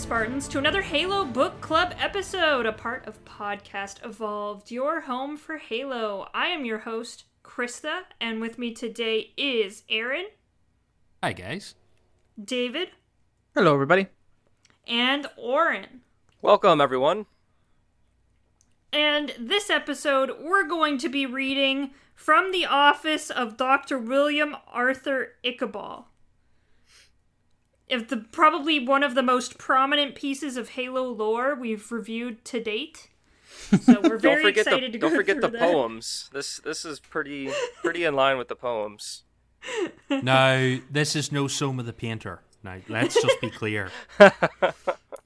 Spartans, 0.00 0.48
to 0.48 0.58
another 0.58 0.82
Halo 0.82 1.24
Book 1.24 1.60
Club 1.60 1.94
episode, 1.98 2.64
a 2.66 2.72
part 2.72 3.06
of 3.06 3.24
Podcast 3.24 4.04
Evolved, 4.04 4.70
your 4.70 5.02
home 5.02 5.36
for 5.36 5.58
Halo. 5.58 6.28
I 6.32 6.46
am 6.48 6.64
your 6.64 6.78
host, 6.78 7.24
Krista, 7.44 8.02
and 8.20 8.40
with 8.40 8.58
me 8.58 8.72
today 8.72 9.32
is 9.36 9.82
Aaron, 9.88 10.26
Hi, 11.22 11.32
guys. 11.34 11.74
David, 12.42 12.88
Hello, 13.54 13.74
everybody. 13.74 14.06
and 14.86 15.26
Oren. 15.36 16.00
Welcome, 16.40 16.80
everyone. 16.80 17.26
And 18.92 19.34
this 19.38 19.68
episode, 19.70 20.32
we're 20.40 20.66
going 20.66 20.96
to 20.98 21.08
be 21.08 21.26
reading 21.26 21.90
from 22.14 22.52
the 22.52 22.64
office 22.66 23.28
of 23.30 23.56
Dr. 23.58 23.98
William 23.98 24.56
Arthur 24.66 25.32
Iqbal. 25.44 26.04
If 27.90 28.08
the 28.08 28.18
probably 28.18 28.84
one 28.84 29.02
of 29.02 29.14
the 29.14 29.22
most 29.22 29.58
prominent 29.58 30.14
pieces 30.14 30.56
of 30.56 30.70
Halo 30.70 31.04
lore 31.08 31.54
we've 31.54 31.90
reviewed 31.90 32.44
to 32.46 32.62
date. 32.62 33.08
So 33.84 34.00
we're 34.02 34.16
very 34.18 34.18
don't 34.18 34.42
forget 34.42 34.66
excited 34.66 34.88
the 34.88 34.92
to 34.92 34.98
go 34.98 35.08
don't 35.08 35.16
forget 35.16 35.34
through 35.36 35.50
the 35.50 35.58
that. 35.58 35.60
poems. 35.60 36.30
This 36.32 36.58
this 36.58 36.84
is 36.84 37.00
pretty 37.00 37.50
pretty 37.82 38.04
in 38.04 38.14
line 38.14 38.38
with 38.38 38.48
the 38.48 38.56
poems. 38.56 39.24
now, 40.10 40.78
this 40.90 41.14
is 41.14 41.30
no 41.30 41.46
Soma 41.48 41.82
the 41.82 41.92
Painter. 41.92 42.40
Now, 42.62 42.76
let's 42.88 43.14
just 43.20 43.40
be 43.40 43.50
clear. 43.50 43.90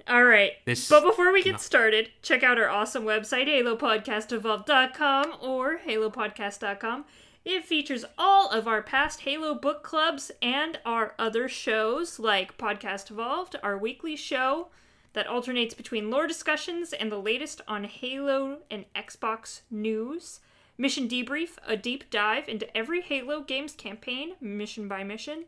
All 0.08 0.24
right. 0.24 0.52
This- 0.64 0.88
but 0.88 1.02
before 1.04 1.32
we 1.32 1.42
get 1.42 1.60
started, 1.60 2.10
check 2.22 2.42
out 2.42 2.58
our 2.58 2.68
awesome 2.68 3.04
website, 3.04 3.46
halopodcastevolved.com 3.48 5.34
or 5.40 5.78
halopodcast.com. 5.86 7.04
It 7.44 7.64
features 7.64 8.06
all 8.16 8.48
of 8.48 8.66
our 8.66 8.82
past 8.82 9.20
Halo 9.20 9.54
book 9.54 9.82
clubs 9.82 10.30
and 10.40 10.78
our 10.86 11.14
other 11.18 11.46
shows 11.46 12.18
like 12.18 12.56
Podcast 12.56 13.10
Evolved, 13.10 13.56
our 13.62 13.76
weekly 13.76 14.16
show 14.16 14.68
that 15.12 15.26
alternates 15.26 15.74
between 15.74 16.10
lore 16.10 16.26
discussions 16.26 16.94
and 16.94 17.12
the 17.12 17.20
latest 17.20 17.60
on 17.68 17.84
Halo 17.84 18.60
and 18.70 18.86
Xbox 18.96 19.60
news. 19.70 20.40
Mission 20.78 21.06
Debrief, 21.06 21.58
a 21.66 21.76
deep 21.76 22.08
dive 22.10 22.48
into 22.48 22.74
every 22.74 23.02
Halo 23.02 23.42
games 23.42 23.74
campaign, 23.74 24.36
mission 24.40 24.88
by 24.88 25.04
mission 25.04 25.44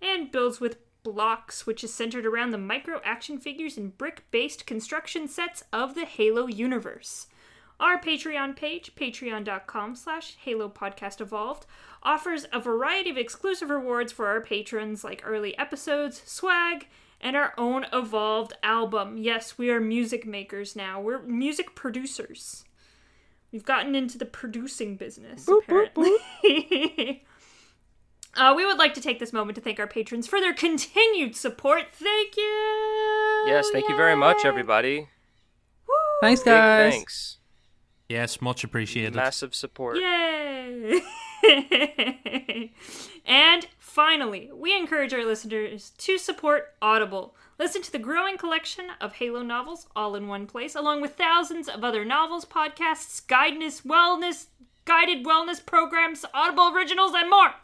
and 0.00 0.30
builds 0.30 0.60
with 0.60 0.78
blocks, 1.02 1.66
which 1.66 1.84
is 1.84 1.92
centered 1.92 2.26
around 2.26 2.50
the 2.50 2.58
micro 2.58 3.00
action 3.04 3.38
figures 3.38 3.76
and 3.76 3.96
brick 3.96 4.24
based 4.30 4.66
construction 4.66 5.28
sets 5.28 5.62
of 5.72 5.94
the 5.94 6.04
Halo 6.04 6.46
universe. 6.46 7.26
Our 7.78 8.00
Patreon 8.00 8.56
page, 8.56 8.94
patreon.com 8.94 9.96
slash 9.96 10.36
Halo 10.42 10.68
Podcast 10.68 11.20
Evolved, 11.20 11.66
offers 12.02 12.46
a 12.52 12.60
variety 12.60 13.10
of 13.10 13.18
exclusive 13.18 13.68
rewards 13.68 14.12
for 14.12 14.28
our 14.28 14.40
patrons 14.40 15.04
like 15.04 15.22
early 15.24 15.56
episodes, 15.58 16.22
swag, 16.24 16.86
and 17.20 17.36
our 17.36 17.52
own 17.58 17.84
Evolved 17.92 18.54
album. 18.62 19.18
Yes, 19.18 19.58
we 19.58 19.70
are 19.70 19.80
music 19.80 20.26
makers 20.26 20.74
now. 20.74 21.00
We're 21.00 21.20
music 21.22 21.74
producers. 21.74 22.64
We've 23.52 23.64
gotten 23.64 23.94
into 23.94 24.18
the 24.18 24.26
producing 24.26 24.96
business, 24.96 25.46
apparently. 25.48 26.12
Uh, 28.38 28.52
we 28.54 28.66
would 28.66 28.76
like 28.76 28.92
to 28.92 29.00
take 29.00 29.18
this 29.18 29.32
moment 29.32 29.54
to 29.54 29.62
thank 29.62 29.80
our 29.80 29.86
patrons 29.86 30.26
for 30.26 30.40
their 30.42 30.52
continued 30.52 31.34
support. 31.34 31.84
Thank 31.94 32.36
you. 32.36 33.44
Yes, 33.46 33.70
thank 33.72 33.88
you 33.88 33.96
very 33.96 34.14
much, 34.14 34.44
Yay. 34.44 34.48
everybody. 34.50 35.08
Thanks, 36.20 36.42
Big 36.42 36.52
guys. 36.52 36.92
thanks. 36.92 37.38
Yes, 38.08 38.40
much 38.40 38.62
appreciated. 38.62 39.14
Massive 39.14 39.54
support. 39.54 39.98
Yay! 39.98 41.00
and 43.26 43.66
finally, 43.78 44.50
we 44.54 44.76
encourage 44.76 45.12
our 45.12 45.24
listeners 45.24 45.90
to 45.98 46.18
support 46.18 46.74
Audible. 46.80 47.34
Listen 47.58 47.82
to 47.82 47.90
the 47.90 47.98
growing 47.98 48.36
collection 48.36 48.86
of 49.00 49.14
Halo 49.14 49.42
novels 49.42 49.86
all 49.96 50.14
in 50.14 50.28
one 50.28 50.46
place, 50.46 50.74
along 50.74 51.00
with 51.00 51.16
thousands 51.16 51.68
of 51.68 51.82
other 51.82 52.04
novels, 52.04 52.44
podcasts, 52.44 53.26
guidance, 53.26 53.80
wellness, 53.80 54.46
guided 54.84 55.24
wellness 55.24 55.64
programs, 55.64 56.24
Audible 56.32 56.72
originals, 56.74 57.12
and 57.14 57.28
more. 57.28 57.54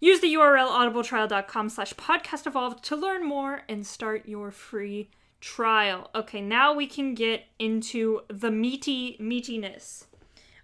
Use 0.00 0.20
the 0.20 0.32
URL 0.34 0.68
audibletrial.com 0.68 1.68
slash 1.68 1.92
podcast 1.94 2.46
evolved 2.46 2.84
to 2.84 2.96
learn 2.96 3.26
more 3.26 3.62
and 3.68 3.86
start 3.86 4.28
your 4.28 4.50
free 4.50 5.10
trial. 5.40 6.10
Okay, 6.14 6.40
now 6.40 6.72
we 6.72 6.86
can 6.86 7.14
get 7.14 7.44
into 7.58 8.22
the 8.28 8.50
meaty 8.50 9.16
meatiness. 9.20 10.04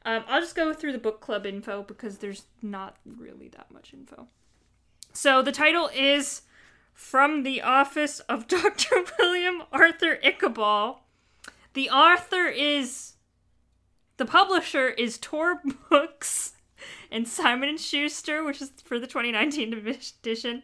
Um, 0.05 0.25
I'll 0.29 0.41
just 0.41 0.55
go 0.55 0.73
through 0.75 0.93
the 0.93 0.99
book 0.99 1.21
club 1.21 1.47
info 1.47 1.83
because 1.83 2.19
there's 2.19 2.45
not 2.61 2.97
really 3.07 3.49
that 3.49 3.71
much 3.71 3.95
info. 3.95 4.29
So 5.13 5.43
the 5.43 5.53
title 5.53 5.91
is 5.95 6.43
From 6.93 7.43
the 7.43 7.63
Office 7.63 8.21
of 8.21 8.47
Dr. 8.49 9.05
William 9.19 9.63
Arthur 9.73 10.19
Iqbal. 10.23 10.99
The 11.73 11.91
author 11.91 12.47
is 12.47 13.15
the 14.17 14.27
publisher 14.27 14.89
is 14.89 15.19
Tor 15.19 15.61
Books 15.91 16.53
and 17.11 17.27
Simon 17.27 17.69
and 17.69 17.81
Schuster, 17.81 18.45
which 18.45 18.61
is 18.61 18.71
for 18.85 18.99
the 18.99 19.07
2019 19.07 19.73
edition. 20.23 20.63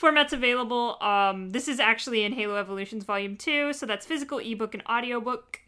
Formats 0.00 0.32
available. 0.32 0.98
Um, 1.02 1.50
this 1.50 1.68
is 1.68 1.80
actually 1.80 2.24
in 2.24 2.32
Halo 2.32 2.56
Evolutions 2.56 3.04
Volume 3.04 3.36
2, 3.36 3.72
so 3.72 3.86
that's 3.86 4.04
physical, 4.04 4.38
ebook, 4.38 4.74
and 4.74 4.82
audiobook. 4.88 5.60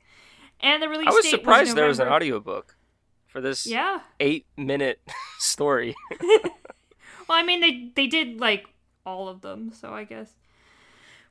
And 0.61 0.83
the 0.83 0.89
release 0.89 1.09
I 1.09 1.12
was 1.15 1.28
surprised 1.31 1.75
there 1.77 1.87
was 1.89 2.00
an 2.00 2.09
audiobook 2.09 2.77
for 3.27 3.41
this 3.41 3.65
Yeah. 3.66 4.00
eight 4.21 4.47
minute 4.56 5.00
story. 5.39 5.94
Well, 7.28 7.37
I 7.37 7.43
mean, 7.43 7.61
they 7.61 7.91
they 7.94 8.06
did 8.06 8.41
like 8.41 8.65
all 9.05 9.28
of 9.28 9.43
them, 9.43 9.71
so 9.71 9.93
I 9.93 10.05
guess. 10.05 10.33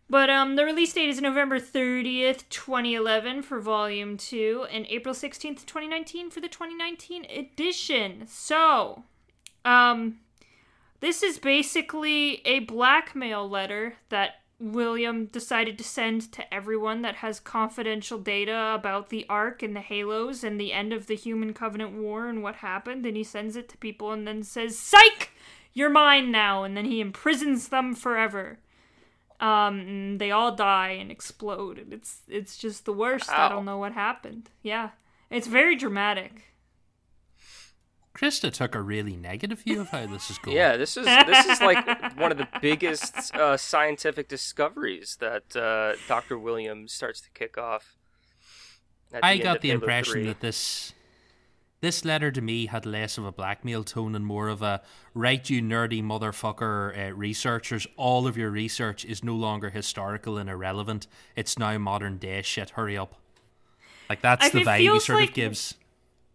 But 0.08 0.29
um, 0.29 0.56
the 0.56 0.64
release 0.64 0.94
date 0.94 1.09
is 1.09 1.19
November 1.19 1.59
thirtieth, 1.59 2.47
twenty 2.50 2.94
eleven, 2.94 3.41
for 3.41 3.59
Volume 3.59 4.16
Two, 4.16 4.68
and 4.72 4.85
April 4.90 5.16
sixteenth, 5.16 5.66
twenty 5.66 5.88
nineteen, 5.88 6.29
for 6.29 6.40
the 6.40 6.47
twenty 6.47 6.75
nineteen 6.75 7.25
edition. 7.25 8.25
So, 8.28 9.06
um, 9.66 10.19
this 11.00 11.24
is 11.24 11.40
basically 11.40 12.41
a 12.46 12.59
blackmail 12.59 13.47
letter 13.47 13.96
that 14.09 14.41
William 14.59 15.28
decided 15.28 15.78
to 15.78 15.84
send 15.84 16.31
to 16.31 16.53
everyone 16.53 17.03
that 17.03 17.18
has 17.18 17.40
confidential 17.40 18.18
data 18.18 18.74
about 18.74 19.09
the 19.09 19.25
Ark 19.30 19.62
and 19.62 19.75
the 19.75 19.81
Halos 19.81 20.44
and 20.44 20.59
the 20.59 20.74
end 20.74 20.94
of 20.94 21.06
the 21.06 21.16
Human 21.16 21.53
Covenant 21.53 21.94
War 21.94 22.28
and 22.28 22.41
what 22.41 22.56
happened. 22.56 23.06
And 23.06 23.16
he 23.16 23.24
sends 23.24 23.56
it 23.56 23.69
to 23.69 23.78
people 23.78 24.12
and 24.12 24.28
then 24.28 24.41
says, 24.41 24.78
Psych! 24.78 25.31
You're 25.74 25.91
mine 25.91 26.31
now. 26.31 26.63
And 26.63 26.75
then 26.75 26.85
he 26.85 27.00
imprisons 27.00 27.68
them 27.68 27.94
forever. 27.94 28.58
Um, 29.40 30.18
they 30.18 30.31
all 30.31 30.56
die 30.56 30.90
and 30.90 31.12
explode. 31.12 31.78
And 31.78 31.94
it's, 31.94 32.22
it's 32.28 32.58
just 32.58 32.85
the 32.85 32.94
worst. 32.94 33.29
I 33.29 33.50
don't 33.50 33.66
know 33.66 33.78
what 33.78 33.93
happened. 33.93 34.50
Yeah. 34.64 34.90
It's 35.29 35.46
very 35.46 35.76
dramatic. 35.76 36.46
Krista 38.17 38.52
took 38.52 38.73
a 38.73 38.81
really 38.81 39.16
negative 39.16 39.59
view 39.61 39.81
of 39.81 39.90
how 39.90 40.08
this 40.08 40.29
is 40.31 40.37
going. 40.40 40.58
yeah, 40.58 40.75
this 40.75 40.97
is 40.97 41.05
this 41.05 41.46
is 41.46 41.61
like 41.61 41.85
one 42.17 42.31
of 42.31 42.37
the 42.37 42.47
biggest 42.61 43.35
uh, 43.35 43.55
scientific 43.58 44.28
discoveries 44.28 45.17
that 45.19 45.55
uh, 45.55 45.93
Dr. 46.08 46.40
Williams 46.40 46.93
starts 46.93 47.22
to 47.22 47.29
kick 47.31 47.58
off. 47.58 47.96
I 49.22 49.34
end 49.34 49.43
got 49.43 49.61
the 49.61 49.72
impression 49.72 50.14
3. 50.14 50.25
that 50.25 50.40
this 50.41 50.93
this 51.79 52.03
letter 52.03 52.31
to 52.31 52.41
me 52.41 52.66
had 52.66 52.87
less 52.87 53.19
of 53.19 53.25
a 53.25 53.31
blackmail 53.31 53.84
tone 53.84 54.16
and 54.16 54.25
more 54.25 54.47
of 54.47 54.64
a 54.64 54.81
right, 55.14 55.47
you 55.47 55.61
nerdy 55.61 56.03
motherfucker 56.03 57.09
uh, 57.11 57.14
researchers. 57.14 57.85
All 57.97 58.25
of 58.25 58.35
your 58.35 58.49
research 58.49 59.05
is 59.05 59.23
no 59.23 59.35
longer 59.35 59.69
historical 59.69 60.40
and 60.40 60.49
irrelevant. 60.49 61.05
It's 61.35 61.59
now 61.59 61.78
modern 61.78 62.17
day 62.17 62.41
shit. 62.41 62.72
Hurry 62.72 62.97
up. 62.97 63.14
Like 64.09 64.22
that's 64.23 64.47
I- 64.47 64.49
the 64.49 64.61
it 64.61 64.67
vibe 64.67 64.79
he 64.93 64.99
sort 64.99 65.19
like- 65.19 65.29
of 65.29 65.35
gives. 65.35 65.75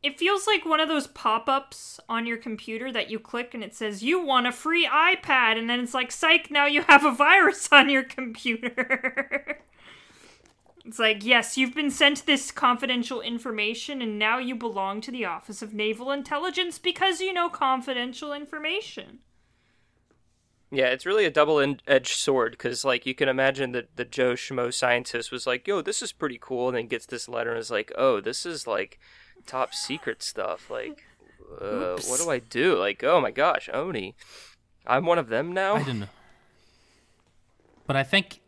It 0.02 0.18
feels 0.18 0.48
like 0.48 0.66
one 0.66 0.80
of 0.80 0.88
those 0.88 1.06
pop 1.06 1.48
ups 1.48 2.00
on 2.08 2.26
your 2.26 2.36
computer 2.36 2.90
that 2.90 3.08
you 3.08 3.20
click 3.20 3.54
and 3.54 3.62
it 3.62 3.74
says, 3.74 4.02
You 4.02 4.20
want 4.20 4.48
a 4.48 4.52
free 4.52 4.86
iPad. 4.86 5.56
And 5.56 5.70
then 5.70 5.78
it's 5.78 5.94
like, 5.94 6.10
Psych, 6.10 6.50
now 6.50 6.66
you 6.66 6.82
have 6.82 7.04
a 7.04 7.12
virus 7.12 7.68
on 7.70 7.88
your 7.88 8.02
computer. 8.02 9.60
it's 10.84 10.98
like, 10.98 11.24
Yes, 11.24 11.56
you've 11.56 11.74
been 11.74 11.90
sent 11.90 12.26
this 12.26 12.50
confidential 12.50 13.20
information 13.20 14.02
and 14.02 14.18
now 14.18 14.38
you 14.38 14.56
belong 14.56 15.00
to 15.02 15.12
the 15.12 15.24
Office 15.24 15.62
of 15.62 15.72
Naval 15.72 16.10
Intelligence 16.10 16.80
because 16.80 17.20
you 17.20 17.32
know 17.32 17.48
confidential 17.48 18.32
information. 18.32 19.20
Yeah, 20.74 20.86
it's 20.86 21.04
really 21.04 21.26
a 21.26 21.30
double-edged 21.30 22.16
sword 22.16 22.52
because, 22.52 22.82
like, 22.82 23.04
you 23.04 23.14
can 23.14 23.28
imagine 23.28 23.72
that 23.72 23.94
the 23.96 24.06
Joe 24.06 24.32
Schmo 24.32 24.72
scientist 24.72 25.30
was 25.30 25.46
like, 25.46 25.68
"Yo, 25.68 25.82
this 25.82 26.00
is 26.00 26.12
pretty 26.12 26.38
cool," 26.40 26.68
and 26.68 26.78
then 26.78 26.86
gets 26.86 27.04
this 27.04 27.28
letter 27.28 27.50
and 27.50 27.58
is 27.58 27.70
like, 27.70 27.92
"Oh, 27.94 28.22
this 28.22 28.46
is 28.46 28.66
like 28.66 28.98
top 29.46 29.74
secret 29.74 30.22
stuff. 30.22 30.70
Like, 30.70 31.04
uh, 31.60 31.98
what 32.08 32.20
do 32.20 32.30
I 32.30 32.38
do? 32.38 32.78
Like, 32.78 33.02
oh 33.04 33.20
my 33.20 33.30
gosh, 33.30 33.68
Oni, 33.72 34.14
I'm 34.86 35.06
one 35.06 35.18
of 35.18 35.28
them 35.28 35.52
now." 35.52 35.76
I 35.76 35.82
don't 35.82 36.00
know. 36.00 36.06
But 37.86 37.96
I 37.96 38.04
think 38.04 38.40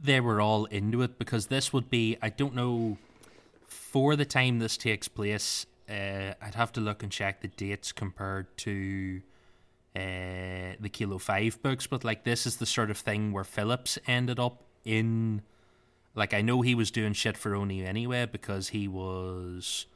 they 0.00 0.20
were 0.20 0.40
all 0.40 0.66
into 0.66 1.02
it 1.02 1.18
because 1.18 1.46
this 1.46 1.72
would 1.72 1.90
be, 1.90 2.16
I 2.22 2.28
don't 2.28 2.54
know, 2.54 2.96
for 3.66 4.14
the 4.16 4.24
time 4.24 4.60
this 4.60 4.76
takes 4.76 5.08
place, 5.08 5.66
uh, 5.88 6.34
I'd 6.40 6.54
have 6.54 6.72
to 6.74 6.80
look 6.80 7.02
and 7.02 7.10
check 7.10 7.40
the 7.40 7.48
dates 7.48 7.90
compared 7.90 8.56
to 8.58 9.20
uh, 9.96 10.76
the 10.78 10.88
Kilo 10.92 11.18
5 11.18 11.60
books, 11.62 11.86
but 11.88 12.04
like 12.04 12.22
this 12.22 12.46
is 12.46 12.56
the 12.58 12.66
sort 12.66 12.90
of 12.90 12.98
thing 12.98 13.32
where 13.32 13.44
Phillips 13.44 13.98
ended 14.06 14.38
up 14.38 14.62
in 14.84 15.42
Like 16.14 16.32
I 16.32 16.40
know 16.40 16.62
he 16.62 16.74
was 16.74 16.90
doing 16.90 17.12
shit 17.12 17.36
for 17.36 17.54
Oni 17.54 17.84
anyway 17.84 18.26
because 18.26 18.68
he 18.68 18.86
was 18.86 19.86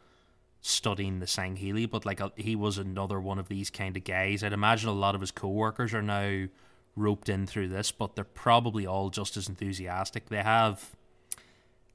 studying 0.63 1.19
the 1.19 1.27
Sangheili, 1.27 1.91
but 1.91 2.07
like 2.07 2.21
uh, 2.21 2.31
he 2.37 2.55
was 2.57 2.79
another 2.79 3.21
one 3.21 3.39
of 3.39 3.49
these 3.49 3.69
kind 3.69 3.97
of 3.97 4.05
guys. 4.05 4.43
I'd 4.45 4.53
imagine 4.53 4.89
a 4.89 4.93
lot 4.93 5.15
of 5.15 5.21
his 5.21 5.31
co-workers 5.33 5.93
are 5.93 6.03
now 6.03 6.47
roped 6.97 7.29
in 7.29 7.47
through 7.47 7.69
this, 7.69 7.91
but 7.91 8.15
they're 8.15 8.25
probably 8.25 8.87
all 8.87 9.11
just 9.11 9.37
as 9.37 9.49
enthusiastic. 9.49 10.29
They 10.29 10.43
have 10.43 10.91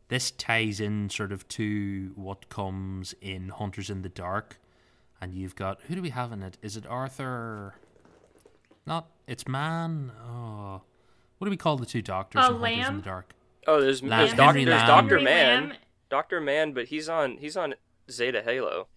this 0.10 0.32
ties 0.32 0.80
in 0.80 1.10
sort 1.10 1.32
of 1.32 1.48
to 1.50 2.12
what 2.16 2.50
comes 2.50 3.14
in 3.22 3.50
Hunters 3.50 3.90
in 3.90 4.02
the 4.02 4.10
Dark, 4.10 4.60
and 5.22 5.34
you've 5.34 5.56
got 5.56 5.82
who 5.84 5.96
do 5.96 6.02
we 6.02 6.10
have 6.10 6.32
in 6.32 6.44
it? 6.44 6.58
Is 6.62 6.76
it 6.78 6.86
Arthur? 6.86 7.76
Not 8.86 9.08
it's 9.28 9.48
man. 9.48 10.12
Oh, 10.30 10.82
what 11.38 11.46
do 11.46 11.50
we 11.50 11.58
call 11.58 11.78
the 11.78 11.86
two 11.86 12.02
doctors 12.02 12.44
Uh, 12.44 12.54
in 12.54 12.60
Hunters 12.62 12.88
in 12.90 12.96
the 12.98 13.02
Dark? 13.02 13.34
Oh, 13.66 13.82
there's 13.82 14.02
Lam- 14.02 14.10
there's, 14.20 14.34
doc, 14.34 14.56
there's 14.56 14.66
Doctor 14.84 15.20
Man, 15.20 15.70
Lamb. 15.70 15.74
Doctor 16.10 16.40
Man, 16.42 16.72
but 16.74 16.88
he's 16.88 17.08
on 17.10 17.38
he's 17.38 17.56
on 17.58 17.76
Zeta 18.10 18.42
Halo. 18.44 18.88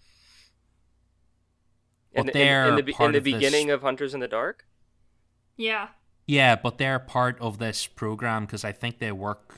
In, 2.12 2.24
But 2.26 2.32
the- 2.32 2.38
in- 2.40 2.46
they're 2.46 2.78
in, 2.78 2.84
the, 2.84 2.92
part 2.92 3.08
in 3.08 3.12
the 3.12 3.18
of 3.18 3.24
this- 3.24 3.34
beginning 3.34 3.70
of 3.70 3.82
Hunters 3.82 4.14
in 4.14 4.20
the 4.20 4.28
Dark. 4.28 4.66
Yeah. 5.56 5.88
Yeah, 6.26 6.56
but 6.56 6.78
they're 6.78 6.98
part 6.98 7.38
of 7.40 7.58
this 7.58 7.86
program 7.86 8.46
because 8.46 8.64
I 8.64 8.72
think 8.72 8.98
they 8.98 9.12
work 9.12 9.54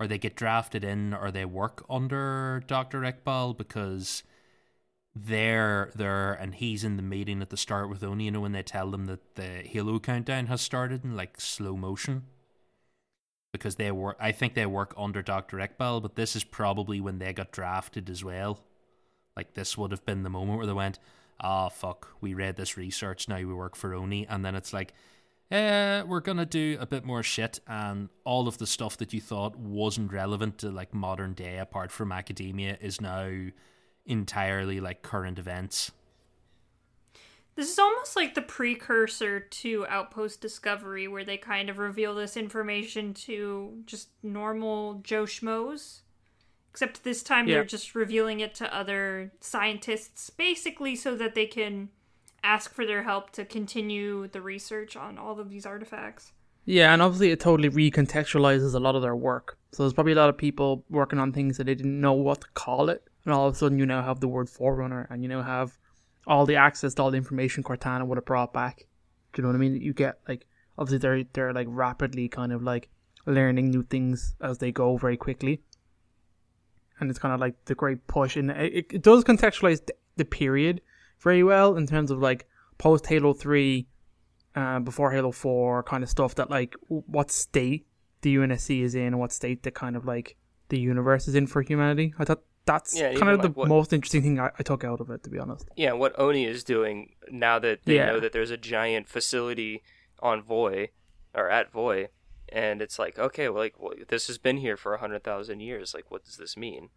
or 0.00 0.06
they 0.06 0.18
get 0.18 0.36
drafted 0.36 0.84
in 0.84 1.12
or 1.14 1.30
they 1.30 1.44
work 1.44 1.84
under 1.88 2.62
Dr. 2.66 3.00
Iqbal 3.02 3.56
because 3.56 4.22
they're 5.14 5.90
there 5.94 6.32
and 6.34 6.54
he's 6.54 6.84
in 6.84 6.96
the 6.96 7.02
meeting 7.02 7.42
at 7.42 7.50
the 7.50 7.56
start 7.56 7.88
with 7.88 8.04
Oni, 8.04 8.24
you 8.26 8.30
know, 8.30 8.40
when 8.40 8.52
they 8.52 8.62
tell 8.62 8.90
them 8.90 9.06
that 9.06 9.34
the 9.34 9.62
Halo 9.64 9.98
countdown 9.98 10.46
has 10.46 10.60
started 10.60 11.04
in 11.04 11.16
like 11.16 11.40
slow 11.40 11.76
motion. 11.76 12.24
Because 13.52 13.76
they 13.76 13.90
work, 13.90 14.16
I 14.20 14.30
think 14.30 14.54
they 14.54 14.66
work 14.66 14.94
under 14.96 15.22
Dr. 15.22 15.56
Iqbal, 15.56 16.02
but 16.02 16.14
this 16.16 16.36
is 16.36 16.44
probably 16.44 17.00
when 17.00 17.18
they 17.18 17.32
got 17.32 17.50
drafted 17.50 18.10
as 18.10 18.22
well. 18.22 18.60
Like 19.38 19.54
this 19.54 19.78
would 19.78 19.92
have 19.92 20.04
been 20.04 20.24
the 20.24 20.30
moment 20.30 20.58
where 20.58 20.66
they 20.66 20.72
went, 20.72 20.98
"Ah, 21.40 21.68
fuck, 21.68 22.08
we 22.20 22.34
read 22.34 22.56
this 22.56 22.76
research, 22.76 23.28
now 23.28 23.36
we 23.36 23.44
work 23.44 23.76
for 23.76 23.94
Oni," 23.94 24.26
and 24.26 24.44
then 24.44 24.56
it's 24.56 24.72
like, 24.72 24.92
uh, 25.52 26.02
we're 26.08 26.18
gonna 26.18 26.44
do 26.44 26.76
a 26.80 26.86
bit 26.86 27.04
more 27.04 27.22
shit, 27.22 27.60
and 27.68 28.08
all 28.24 28.48
of 28.48 28.58
the 28.58 28.66
stuff 28.66 28.96
that 28.96 29.12
you 29.12 29.20
thought 29.20 29.54
wasn't 29.54 30.12
relevant 30.12 30.58
to 30.58 30.72
like 30.72 30.92
modern 30.92 31.34
day, 31.34 31.58
apart 31.58 31.92
from 31.92 32.10
academia, 32.10 32.76
is 32.80 33.00
now 33.00 33.30
entirely 34.06 34.80
like 34.80 35.02
current 35.02 35.38
events. 35.38 35.92
This 37.54 37.70
is 37.70 37.78
almost 37.78 38.16
like 38.16 38.34
the 38.34 38.42
precursor 38.42 39.38
to 39.38 39.86
Outpost 39.88 40.40
Discovery, 40.40 41.06
where 41.06 41.24
they 41.24 41.36
kind 41.36 41.70
of 41.70 41.78
reveal 41.78 42.16
this 42.16 42.36
information 42.36 43.14
to 43.14 43.82
just 43.86 44.08
normal 44.24 44.94
Joe 45.04 45.26
Schmoes. 45.26 46.00
Except 46.70 47.02
this 47.02 47.22
time 47.22 47.48
Yeah. 47.48 47.56
they're 47.56 47.64
just 47.64 47.94
revealing 47.94 48.40
it 48.40 48.54
to 48.56 48.74
other 48.74 49.32
scientists, 49.40 50.30
basically 50.30 50.94
so 50.94 51.16
that 51.16 51.34
they 51.34 51.46
can 51.46 51.88
ask 52.44 52.72
for 52.72 52.86
their 52.86 53.02
help 53.02 53.30
to 53.30 53.44
continue 53.44 54.28
the 54.28 54.40
research 54.40 54.96
on 54.96 55.18
all 55.18 55.40
of 55.40 55.50
these 55.50 55.66
artifacts. 55.66 56.32
Yeah, 56.64 56.92
and 56.92 57.00
obviously 57.02 57.30
it 57.30 57.40
totally 57.40 57.70
recontextualizes 57.70 58.74
a 58.74 58.78
lot 58.78 58.94
of 58.94 59.02
their 59.02 59.16
work. 59.16 59.58
So 59.72 59.82
there's 59.82 59.92
probably 59.94 60.12
a 60.12 60.16
lot 60.16 60.28
of 60.28 60.36
people 60.36 60.84
working 60.90 61.18
on 61.18 61.32
things 61.32 61.56
that 61.56 61.64
they 61.64 61.74
didn't 61.74 62.00
know 62.00 62.12
what 62.12 62.42
to 62.42 62.46
call 62.54 62.90
it, 62.90 63.02
and 63.24 63.34
all 63.34 63.48
of 63.48 63.54
a 63.54 63.56
sudden 63.56 63.78
you 63.78 63.86
now 63.86 64.02
have 64.02 64.20
the 64.20 64.28
word 64.28 64.48
Forerunner, 64.48 65.06
and 65.10 65.22
you 65.22 65.28
now 65.28 65.42
have 65.42 65.78
all 66.26 66.46
the 66.46 66.56
access 66.56 66.94
to 66.94 67.02
all 67.02 67.10
the 67.10 67.16
information 67.16 67.62
Cortana 67.64 68.06
would 68.06 68.18
have 68.18 68.24
brought 68.26 68.52
back. 68.52 68.86
Do 69.32 69.40
you 69.40 69.42
know 69.42 69.48
what 69.48 69.56
I 69.56 69.58
mean? 69.58 69.80
You 69.80 69.92
get 69.94 70.20
like 70.28 70.46
obviously 70.76 70.98
they're 70.98 71.24
they're 71.32 71.52
like 71.52 71.66
rapidly 71.70 72.28
kind 72.28 72.52
of 72.52 72.62
like 72.62 72.88
learning 73.26 73.70
new 73.70 73.82
things 73.82 74.34
as 74.40 74.58
they 74.58 74.70
go 74.70 74.96
very 74.96 75.16
quickly, 75.16 75.62
and 77.00 77.10
it's 77.10 77.18
kind 77.18 77.34
of 77.34 77.40
like 77.40 77.64
the 77.66 77.74
great 77.74 78.06
push, 78.06 78.36
and 78.36 78.50
it, 78.50 78.86
it, 78.92 79.02
does 79.02 79.24
contextualize 79.24 79.84
the, 79.86 79.94
the 80.16 80.24
period 80.24 80.80
very 81.20 81.42
well 81.42 81.76
in 81.76 81.86
terms 81.86 82.10
of 82.10 82.18
like 82.20 82.46
post 82.78 83.06
Halo 83.06 83.32
Three 83.32 83.86
uh, 84.54 84.80
before 84.80 85.10
Halo 85.12 85.30
4 85.32 85.82
kind 85.84 86.02
of 86.02 86.10
stuff 86.10 86.34
that 86.36 86.50
like 86.50 86.74
what 86.88 87.30
state 87.30 87.86
the 88.22 88.34
UNSC 88.36 88.82
is 88.82 88.94
in 88.94 89.02
and 89.08 89.18
what 89.20 89.32
state 89.32 89.62
the 89.62 89.70
kind 89.70 89.94
of 89.94 90.04
like 90.04 90.36
the 90.68 90.78
universe 90.80 91.28
is 91.28 91.34
in 91.34 91.46
for 91.46 91.62
humanity. 91.62 92.12
I 92.18 92.24
thought 92.24 92.42
that's 92.64 92.98
Yeah, 92.98 93.14
kind 93.14 93.30
of 93.30 93.42
the 93.42 93.50
what- 93.50 93.68
most 93.68 93.92
interesting 93.92 94.22
thing 94.22 94.40
I, 94.40 94.50
I 94.58 94.62
took 94.62 94.84
out 94.84 95.00
of 95.00 95.10
it, 95.10 95.22
to 95.24 95.30
be 95.30 95.38
honest. 95.38 95.68
Yeah, 95.76 95.92
what 95.92 96.18
Oni 96.18 96.44
is 96.44 96.64
doing 96.64 97.14
now 97.30 97.58
that 97.60 97.80
they 97.84 97.96
Yeah. 97.96 98.06
know 98.06 98.20
that 98.20 98.32
there's 98.32 98.50
a 98.50 98.56
giant 98.56 99.08
facility 99.08 99.82
on 100.20 100.42
Voi 100.42 100.88
or 101.34 101.48
at 101.48 101.70
Voi, 101.70 102.08
and 102.52 102.80
it's 102.82 102.98
like, 102.98 103.18
okay, 103.18 103.48
well, 103.48 103.62
like 103.62 103.74
well, 103.78 103.94
this 104.08 104.26
has 104.26 104.38
been 104.38 104.58
here 104.58 104.76
for 104.76 104.94
a 104.94 104.98
hundred 104.98 105.24
thousand 105.24 105.60
years. 105.60 105.94
Like, 105.94 106.10
what 106.10 106.24
does 106.24 106.36
this 106.36 106.56
mean? 106.56 106.90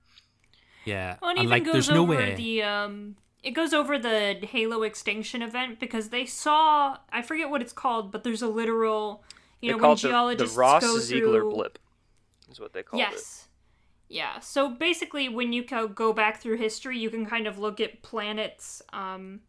Yeah, 0.86 1.18
Well, 1.22 1.32
it 1.32 1.38
and 1.38 1.46
even 1.46 1.50
like 1.50 1.64
goes 1.66 1.74
there's 1.74 1.90
no 1.90 2.04
way. 2.04 2.36
the 2.36 2.64
um 2.64 3.16
it 3.44 3.52
goes 3.52 3.74
over 3.74 3.98
the 3.98 4.38
Halo 4.44 4.84
extinction 4.84 5.42
event 5.42 5.80
because 5.80 6.10
they 6.10 6.26
saw 6.26 6.98
I 7.12 7.22
forget 7.22 7.50
what 7.50 7.62
it's 7.62 7.74
called, 7.74 8.12
but 8.12 8.24
there's 8.24 8.42
a 8.42 8.48
literal 8.48 9.24
you 9.62 9.72
they 9.72 9.78
know 9.78 9.84
when 9.84 9.92
it 9.92 9.96
the, 10.02 10.02
the 10.02 10.10
geologists 10.10 10.58
Ross 10.58 10.84
go 10.84 10.98
Ziegler 10.98 11.42
through 11.42 11.52
blip, 11.54 11.80
is 12.52 12.60
what 12.60 12.74
they 12.74 12.84
call 12.84 13.00
it. 13.00 13.04
Yes. 13.12 13.48
Yeah. 14.10 14.40
So 14.40 14.70
basically 14.70 15.30
when 15.30 15.54
you 15.54 15.64
co- 15.64 15.88
go 15.88 16.14
back 16.14 16.42
through 16.42 16.58
history, 16.58 16.98
you 16.98 17.10
can 17.10 17.26
kind 17.26 17.48
of 17.48 17.58
look 17.60 17.80
at 17.80 18.02
planets 18.02 18.82
um 18.92 19.42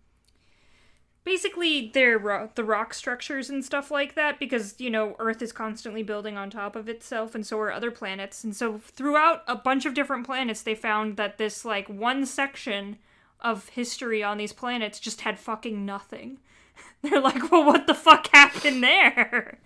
basically 1.25 1.91
their 1.91 2.19
ro- 2.19 2.51
the 2.55 2.65
rock 2.65 2.95
structures 2.95 3.49
and 3.49 3.65
stuff 3.65 3.91
like 3.91 4.15
that 4.15 4.39
because 4.39 4.75
you 4.79 4.91
know 4.91 5.17
earth 5.19 5.43
is 5.43 5.53
constantly 5.53 6.03
building 6.03 6.37
on 6.37 6.51
top 6.51 6.77
of 6.77 6.89
itself 6.89 7.35
and 7.35 7.47
so 7.47 7.59
are 7.61 7.73
other 7.73 7.91
planets. 7.91 8.45
And 8.45 8.55
so 8.55 8.79
throughout 8.79 9.43
a 9.47 9.57
bunch 9.57 9.87
of 9.87 9.95
different 9.95 10.27
planets 10.27 10.63
they 10.63 10.75
found 10.75 11.17
that 11.17 11.39
this 11.39 11.65
like 11.65 11.89
one 11.89 12.27
section 12.27 12.99
of 13.41 13.71
history 13.71 14.23
on 14.23 14.39
these 14.39 14.53
planets 14.53 15.01
just 15.01 15.23
had 15.23 15.39
fucking 15.39 15.85
nothing. 15.85 16.39
They're 17.03 17.21
like 17.21 17.51
well 17.51 17.65
what 17.65 17.87
the 17.87 17.95
fuck 17.95 18.29
happened 18.29 18.83
there? 18.83 19.59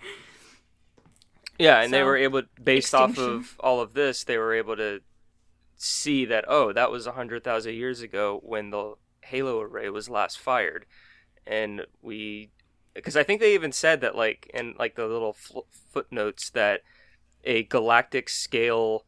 Yeah, 1.58 1.80
and 1.80 1.92
they 1.92 2.02
were 2.02 2.16
able, 2.16 2.42
based 2.62 2.94
off 2.94 3.18
of 3.18 3.56
all 3.60 3.80
of 3.80 3.94
this, 3.94 4.24
they 4.24 4.36
were 4.36 4.52
able 4.52 4.76
to 4.76 5.00
see 5.76 6.24
that 6.26 6.44
oh, 6.48 6.72
that 6.72 6.90
was 6.90 7.06
a 7.06 7.12
hundred 7.12 7.44
thousand 7.44 7.74
years 7.74 8.00
ago 8.00 8.40
when 8.42 8.70
the 8.70 8.94
Halo 9.22 9.60
array 9.60 9.88
was 9.90 10.08
last 10.08 10.38
fired, 10.38 10.86
and 11.46 11.86
we, 12.02 12.50
because 12.94 13.16
I 13.16 13.22
think 13.22 13.40
they 13.40 13.54
even 13.54 13.72
said 13.72 14.00
that 14.00 14.16
like 14.16 14.50
in 14.52 14.74
like 14.78 14.94
the 14.94 15.06
little 15.06 15.32
fl- 15.32 15.60
footnotes 15.92 16.50
that 16.50 16.82
a 17.44 17.62
galactic 17.64 18.28
scale 18.28 19.04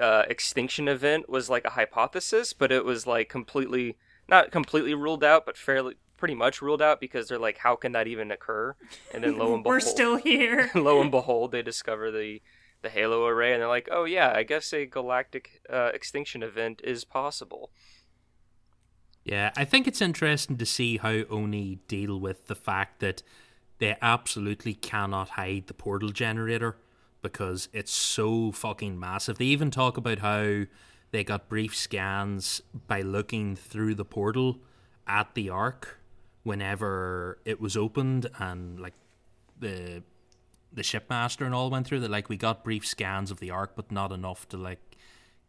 uh, 0.00 0.22
extinction 0.28 0.88
event 0.88 1.28
was 1.28 1.50
like 1.50 1.64
a 1.64 1.70
hypothesis, 1.70 2.52
but 2.52 2.70
it 2.70 2.84
was 2.84 3.06
like 3.06 3.28
completely 3.28 3.96
not 4.28 4.50
completely 4.50 4.94
ruled 4.94 5.24
out, 5.24 5.44
but 5.44 5.56
fairly 5.56 5.96
pretty 6.16 6.34
much 6.34 6.62
ruled 6.62 6.80
out 6.80 7.00
because 7.00 7.28
they're 7.28 7.38
like, 7.38 7.58
how 7.58 7.76
can 7.76 7.92
that 7.92 8.06
even 8.06 8.30
occur? 8.30 8.74
And 9.12 9.24
then 9.24 9.38
lo 9.38 9.54
and 9.54 9.62
behold, 9.62 9.74
we're 9.74 9.80
still 9.80 10.16
here 10.16 10.70
lo 10.74 11.00
and 11.00 11.10
behold, 11.10 11.52
they 11.52 11.62
discover 11.62 12.10
the 12.10 12.40
the 12.82 12.90
Halo 12.90 13.26
array, 13.26 13.52
and 13.52 13.62
they're 13.62 13.68
like, 13.68 13.88
"Oh 13.90 14.04
yeah, 14.04 14.32
I 14.36 14.42
guess 14.42 14.72
a 14.72 14.86
galactic 14.86 15.62
uh, 15.68 15.90
extinction 15.94 16.42
event 16.42 16.82
is 16.84 17.04
possible." 17.04 17.70
Yeah, 19.24 19.52
I 19.56 19.64
think 19.64 19.86
it's 19.88 20.02
interesting 20.02 20.58
to 20.58 20.66
see 20.66 20.98
how 20.98 21.22
Oni 21.30 21.78
deal 21.88 22.20
with 22.20 22.46
the 22.46 22.54
fact 22.54 23.00
that 23.00 23.22
they 23.78 23.96
absolutely 24.02 24.74
cannot 24.74 25.30
hide 25.30 25.66
the 25.66 25.74
portal 25.74 26.10
generator 26.10 26.76
because 27.22 27.68
it's 27.72 27.90
so 27.90 28.52
fucking 28.52 29.00
massive. 29.00 29.38
They 29.38 29.46
even 29.46 29.70
talk 29.70 29.96
about 29.96 30.18
how 30.18 30.64
they 31.10 31.24
got 31.24 31.48
brief 31.48 31.74
scans 31.74 32.60
by 32.86 33.00
looking 33.00 33.56
through 33.56 33.94
the 33.94 34.04
portal 34.04 34.58
at 35.06 35.34
the 35.34 35.48
arc 35.48 36.00
whenever 36.42 37.38
it 37.44 37.60
was 37.60 37.76
opened 37.76 38.28
and 38.38 38.78
like 38.78 38.94
the 39.58 40.02
the 40.72 40.82
shipmaster 40.82 41.46
and 41.46 41.54
all 41.54 41.70
went 41.70 41.86
through 41.86 42.00
that 42.00 42.10
like 42.10 42.28
we 42.28 42.36
got 42.36 42.64
brief 42.64 42.84
scans 42.84 43.30
of 43.30 43.38
the 43.38 43.50
arc 43.50 43.76
but 43.76 43.92
not 43.92 44.10
enough 44.12 44.48
to 44.48 44.56
like 44.56 44.93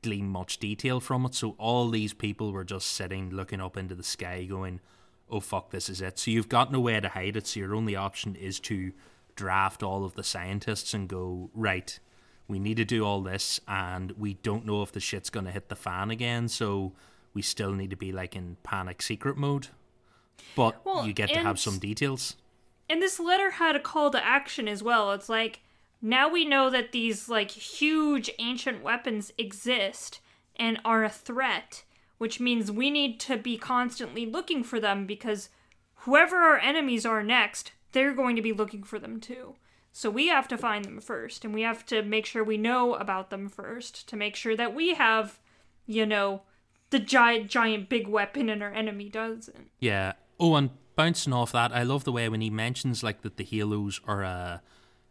glean 0.05 0.27
much 0.27 0.57
detail 0.57 0.99
from 0.99 1.25
it. 1.25 1.35
So 1.35 1.55
all 1.57 1.89
these 1.89 2.13
people 2.13 2.51
were 2.51 2.63
just 2.63 2.87
sitting 2.87 3.29
looking 3.29 3.61
up 3.61 3.75
into 3.77 3.95
the 3.95 4.03
sky 4.03 4.45
going 4.45 4.79
oh 5.29 5.39
fuck 5.39 5.71
this 5.71 5.89
is 5.89 6.01
it. 6.01 6.19
So 6.19 6.31
you've 6.31 6.49
got 6.49 6.71
no 6.71 6.79
way 6.79 6.99
to 6.99 7.09
hide 7.09 7.35
it. 7.35 7.47
So 7.47 7.59
your 7.59 7.75
only 7.75 7.95
option 7.95 8.35
is 8.35 8.59
to 8.61 8.93
draft 9.35 9.83
all 9.83 10.05
of 10.05 10.13
the 10.13 10.23
scientists 10.23 10.93
and 10.93 11.09
go 11.09 11.49
right 11.53 11.99
we 12.47 12.59
need 12.59 12.77
to 12.77 12.85
do 12.85 13.03
all 13.03 13.21
this 13.21 13.59
and 13.67 14.11
we 14.13 14.35
don't 14.35 14.65
know 14.65 14.81
if 14.81 14.91
the 14.91 14.99
shit's 14.99 15.29
going 15.29 15.45
to 15.45 15.51
hit 15.51 15.67
the 15.67 15.75
fan 15.75 16.11
again 16.11 16.47
so 16.47 16.93
we 17.35 17.41
still 17.41 17.73
need 17.73 17.91
to 17.91 17.95
be 17.95 18.11
like 18.11 18.35
in 18.35 18.57
panic 18.63 19.03
secret 19.03 19.37
mode. 19.37 19.67
But 20.55 20.83
Well, 20.83 21.05
you 21.05 21.13
get 21.13 21.29
to 21.29 21.39
have 21.39 21.59
some 21.59 21.77
details. 21.77 22.35
And 22.89 23.01
this 23.01 23.19
letter 23.19 23.51
had 23.51 23.75
a 23.75 23.79
call 23.79 24.09
to 24.11 24.25
action 24.25 24.67
as 24.67 24.81
well. 24.81 25.11
It's 25.11 25.29
like 25.29 25.61
now 26.05 26.29
we 26.29 26.45
know 26.45 26.69
that 26.69 26.91
these 26.91 27.27
like 27.29 27.49
huge 27.51 28.29
ancient 28.37 28.83
weapons 28.83 29.31
exist 29.37 30.19
and 30.55 30.79
are 30.85 31.03
a 31.03 31.09
threat, 31.09 31.83
which 32.19 32.39
means 32.39 32.71
we 32.71 32.91
need 32.91 33.19
to 33.21 33.37
be 33.37 33.57
constantly 33.57 34.25
looking 34.25 34.63
for 34.63 34.79
them 34.79 35.07
because 35.07 35.49
whoever 35.95 36.37
our 36.37 36.59
enemies 36.59 37.05
are 37.05 37.23
next, 37.23 37.71
they're 37.91 38.13
going 38.13 38.35
to 38.35 38.41
be 38.41 38.53
looking 38.53 38.83
for 38.83 38.99
them 38.99 39.19
too. 39.19 39.55
So 39.91 40.09
we 40.11 40.27
have 40.27 40.47
to 40.49 40.57
find 40.57 40.85
them 40.85 40.99
first, 40.99 41.43
and 41.43 41.53
we 41.53 41.61
have 41.61 41.85
to 41.87 42.03
make 42.03 42.25
sure 42.25 42.43
we 42.43 42.57
know 42.57 42.95
about 42.95 43.29
them 43.29 43.49
first 43.49 44.07
to 44.09 44.15
make 44.15 44.35
sure 44.35 44.55
that 44.55 44.75
we 44.75 44.93
have, 44.93 45.39
you 45.87 46.05
know, 46.05 46.43
the 46.91 46.99
giant, 46.99 47.49
giant 47.49 47.89
big 47.89 48.07
weapon 48.07 48.49
and 48.49 48.61
our 48.61 48.73
enemy 48.73 49.09
doesn't. 49.09 49.71
Yeah. 49.79 50.13
Oh, 50.39 50.55
and 50.55 50.69
bouncing 50.95 51.33
off 51.33 51.53
that, 51.53 51.71
I 51.71 51.83
love 51.83 52.03
the 52.03 52.11
way 52.11 52.29
when 52.29 52.41
he 52.41 52.49
mentions 52.49 53.03
like 53.03 53.21
that 53.21 53.37
the 53.37 53.43
Halos 53.43 54.01
are 54.05 54.21
a 54.21 54.61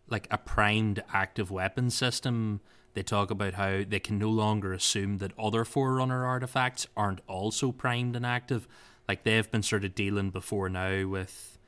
like 0.08 0.26
a 0.30 0.38
primed 0.38 1.02
active 1.12 1.50
weapon 1.50 1.90
system. 1.90 2.60
They 2.94 3.02
talk 3.02 3.30
about 3.30 3.54
how 3.54 3.82
they 3.88 4.00
can 4.00 4.18
no 4.18 4.30
longer 4.30 4.72
assume 4.72 5.18
that 5.18 5.38
other 5.38 5.64
Forerunner 5.64 6.24
artifacts 6.24 6.86
aren't 6.96 7.20
also 7.26 7.72
primed 7.72 8.14
and 8.14 8.24
active. 8.24 8.68
Like 9.08 9.24
they've 9.24 9.50
been 9.50 9.62
sort 9.62 9.84
of 9.84 9.94
dealing 9.94 10.30
before 10.30 10.68
now 10.68 11.06
with 11.06 11.58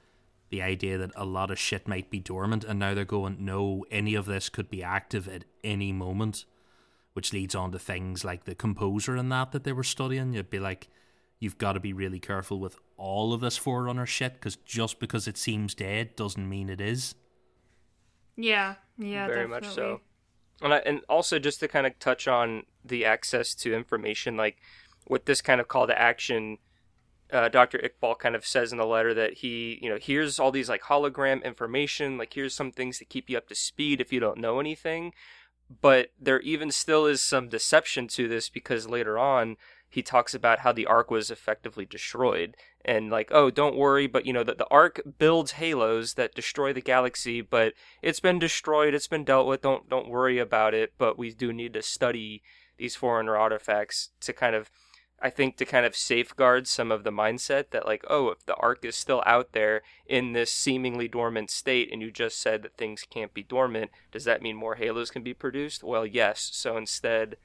the 0.51 0.63
idea 0.63 0.97
that 0.99 1.11
a 1.17 1.25
lot 1.25 1.51
of 1.51 1.59
shit 1.59 1.89
might 1.89 2.11
be 2.11 2.21
dormant, 2.21 2.63
and 2.63 2.79
now 2.79 2.95
they're 2.95 3.05
going, 3.05 3.45
no, 3.45 3.85
any 3.91 4.15
of 4.15 4.27
this 4.27 4.49
could 4.49 4.71
be 4.71 4.83
active 4.83 5.29
at 5.29 5.45
any 5.65 5.93
moment, 5.93 6.45
which 7.15 7.33
leads 7.33 7.55
on 7.55 7.73
to 7.73 7.79
things 7.79 8.25
like 8.25 8.45
the 8.45 8.55
composer 8.55 9.17
and 9.17 9.33
that 9.33 9.51
that 9.53 9.65
they 9.65 9.73
were 9.73 9.83
studying. 9.83 10.33
You'd 10.33 10.51
be 10.51 10.61
like, 10.61 10.89
you've 11.41 11.59
got 11.59 11.73
to 11.73 11.81
be 11.81 11.93
really 11.93 12.21
careful 12.21 12.61
with 12.61 12.79
all 12.97 13.33
of 13.33 13.41
this 13.41 13.57
Forerunner 13.57 14.07
shit 14.07 14.35
because 14.35 14.57
just 14.57 15.01
because 15.01 15.27
it 15.27 15.37
seems 15.37 15.75
dead 15.75 16.15
doesn't 16.15 16.49
mean 16.49 16.71
it 16.71 16.81
is. 16.81 17.17
Yeah, 18.37 18.75
yeah, 18.99 19.27
very 19.27 19.49
definitely. 19.49 19.69
much 19.69 19.75
so. 19.75 20.01
And 20.63 20.75
I, 20.75 20.79
and 20.79 21.01
also 21.09 21.39
just 21.39 21.61
to 21.61 21.69
kind 21.69 21.87
of 21.87 21.99
touch 21.99 22.29
on 22.29 22.65
the 22.85 23.05
access 23.05 23.55
to 23.57 23.75
information, 23.75 24.37
like 24.37 24.57
with 25.09 25.27
this 25.27 25.43
kind 25.43 25.61
of 25.61 25.69
call 25.69 25.87
to 25.87 25.99
action, 26.01 26.59
uh, 27.33 27.49
Dr. 27.49 27.79
Iqbal 27.79 28.19
kind 28.19 28.35
of 28.35 28.47
says 28.47 28.73
in 28.73 28.79
the 28.79 28.87
letter 28.87 29.13
that 29.15 29.35
he, 29.35 29.79
you 29.83 29.89
know, 29.89 29.99
here's 30.01 30.39
all 30.39 30.53
these 30.53 30.69
like 30.69 30.83
hologram 30.83 31.43
information, 31.45 32.19
like 32.19 32.35
here's 32.35 32.55
some 32.55 32.73
things 32.73 32.99
to 32.99 33.05
keep 33.05 33.29
you 33.29 33.37
up 33.37 33.49
to 33.49 33.55
speed 33.55 34.01
if 34.01 34.13
you 34.13 34.21
don't 34.21 34.39
know 34.39 34.61
anything. 34.61 35.13
But 35.81 36.11
there 36.21 36.41
even 36.41 36.71
still 36.71 37.07
is 37.07 37.21
some 37.21 37.49
deception 37.49 38.07
to 38.09 38.29
this 38.29 38.49
because 38.49 38.89
later 38.89 39.19
on 39.19 39.57
he 39.97 40.03
talks 40.03 40.35
about 40.35 40.59
how 40.59 40.73
the 40.73 40.85
ark 40.85 41.11
was 41.11 41.31
effectively 41.31 41.87
destroyed 41.87 42.55
and 42.85 43.09
like 43.09 43.31
oh 43.33 43.51
don't 43.51 43.75
worry 43.75 44.07
but 44.07 44.27
you 44.27 44.33
know 44.33 44.45
that 44.45 44.59
the 44.59 44.69
ark 44.71 45.01
builds 45.17 45.53
halos 45.53 46.15
that 46.15 46.35
destroy 46.35 46.71
the 46.71 46.83
galaxy 46.83 47.41
but 47.41 47.73
it's 48.03 48.21
been 48.21 48.39
destroyed 48.39 48.93
it's 48.93 49.07
been 49.09 49.25
dealt 49.25 49.47
with 49.47 49.63
don't 49.63 49.89
don't 49.89 50.11
worry 50.11 50.39
about 50.39 50.75
it 50.75 50.93
but 50.99 51.17
we 51.17 51.33
do 51.33 51.51
need 51.51 51.73
to 51.73 51.81
study 51.81 52.43
these 52.77 52.95
Forerunner 52.95 53.39
artifacts 53.39 54.11
to 54.21 54.35
kind 54.35 54.55
of 54.55 54.71
I 55.19 55.31
think 55.31 55.57
to 55.57 55.65
kind 55.65 55.87
of 55.87 55.97
safeguard 55.97 56.69
some 56.69 56.93
of 56.93 57.03
the 57.03 57.11
mindset 57.11 57.71
that 57.71 57.87
like 57.87 58.05
oh 58.11 58.29
if 58.29 58.45
the 58.45 58.57
ark 58.57 58.85
is 58.85 58.97
still 58.97 59.23
out 59.25 59.53
there 59.53 59.81
in 60.05 60.35
this 60.35 60.53
seemingly 60.53 61.09
dormant 61.09 61.51
state 61.51 61.91
and 61.91 62.03
you 62.03 62.11
just 62.11 62.39
said 62.39 62.61
that 62.65 62.77
things 62.77 63.07
can't 63.09 63.33
be 63.33 63.43
dormant 63.43 63.91
does 64.13 64.25
that 64.25 64.43
mean 64.43 64.57
more 64.57 64.75
halos 64.75 65.11
can 65.11 65.23
be 65.23 65.33
produced? 65.33 65.83
Well 65.83 66.05
yes. 66.05 66.51
So 66.53 66.77
instead 66.77 67.39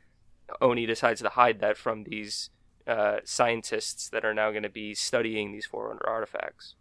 Oni 0.60 0.86
decides 0.86 1.22
to 1.22 1.29
hide 1.29 1.60
that 1.60 1.77
from 1.77 2.03
these 2.03 2.50
uh, 2.88 3.17
scientists 3.24 4.10
that 4.10 4.25
are 4.25 4.34
now 4.34 4.51
going 4.51 4.63
to 4.63 4.70
be 4.70 4.93
studying 4.93 5.51
these 5.51 5.65
Forerunner 5.65 6.08
artifacts. 6.08 6.75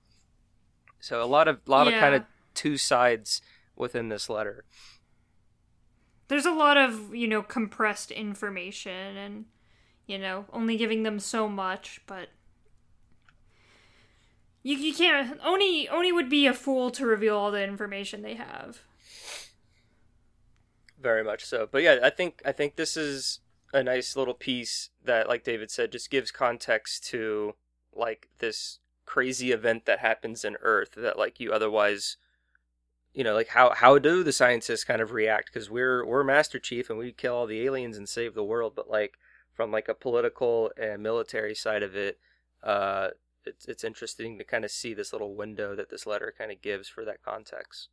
So 1.00 1.22
a 1.22 1.24
lot 1.24 1.48
of 1.48 1.60
lot 1.66 1.86
of 1.88 1.94
kind 1.94 2.14
of 2.14 2.24
two 2.54 2.76
sides 2.76 3.42
within 3.76 4.08
this 4.08 4.28
letter. 4.28 4.64
There's 6.28 6.46
a 6.46 6.52
lot 6.52 6.76
of, 6.76 7.14
you 7.14 7.26
know, 7.26 7.42
compressed 7.42 8.10
information 8.10 9.16
and, 9.16 9.46
you 10.06 10.18
know, 10.18 10.44
only 10.52 10.76
giving 10.76 11.02
them 11.02 11.18
so 11.18 11.48
much, 11.48 12.00
but. 12.06 12.28
You, 14.62 14.76
you 14.76 14.94
can't. 14.94 15.40
Oni, 15.42 15.88
Oni 15.88 16.12
would 16.12 16.28
be 16.28 16.46
a 16.46 16.52
fool 16.52 16.90
to 16.90 17.06
reveal 17.06 17.36
all 17.36 17.50
the 17.50 17.64
information 17.64 18.22
they 18.22 18.34
have. 18.34 18.82
Very 21.00 21.24
much 21.24 21.44
so. 21.44 21.66
But 21.70 21.82
yeah, 21.82 21.98
I 22.02 22.10
think 22.10 22.42
I 22.44 22.52
think 22.52 22.76
this 22.76 22.94
is 22.96 23.40
a 23.72 23.82
nice 23.82 24.16
little 24.16 24.34
piece 24.34 24.90
that, 25.04 25.28
like 25.28 25.44
David 25.44 25.70
said, 25.70 25.92
just 25.92 26.10
gives 26.10 26.30
context 26.30 27.04
to 27.08 27.54
like 27.94 28.28
this 28.38 28.78
crazy 29.06 29.50
event 29.50 29.86
that 29.86 29.98
happens 29.98 30.44
in 30.44 30.56
Earth 30.62 30.94
that 30.96 31.18
like 31.18 31.40
you 31.40 31.52
otherwise, 31.52 32.16
you 33.12 33.24
know, 33.24 33.34
like 33.34 33.48
how 33.48 33.70
how 33.70 33.98
do 33.98 34.22
the 34.22 34.32
scientists 34.32 34.84
kind 34.84 35.00
of 35.00 35.12
react? 35.12 35.52
Because 35.52 35.70
we're 35.70 36.04
we're 36.04 36.24
Master 36.24 36.58
Chief 36.58 36.90
and 36.90 36.98
we 36.98 37.12
kill 37.12 37.34
all 37.34 37.46
the 37.46 37.64
aliens 37.64 37.96
and 37.96 38.08
save 38.08 38.34
the 38.34 38.44
world, 38.44 38.74
but 38.74 38.90
like 38.90 39.18
from 39.52 39.70
like 39.70 39.88
a 39.88 39.94
political 39.94 40.70
and 40.76 41.02
military 41.02 41.54
side 41.54 41.82
of 41.82 41.96
it, 41.96 42.18
uh, 42.62 43.08
it's 43.44 43.66
it's 43.66 43.84
interesting 43.84 44.38
to 44.38 44.44
kind 44.44 44.64
of 44.64 44.70
see 44.70 44.94
this 44.94 45.12
little 45.12 45.34
window 45.34 45.74
that 45.74 45.90
this 45.90 46.06
letter 46.06 46.32
kind 46.36 46.52
of 46.52 46.62
gives 46.62 46.88
for 46.88 47.04
that 47.04 47.22
context. 47.22 47.88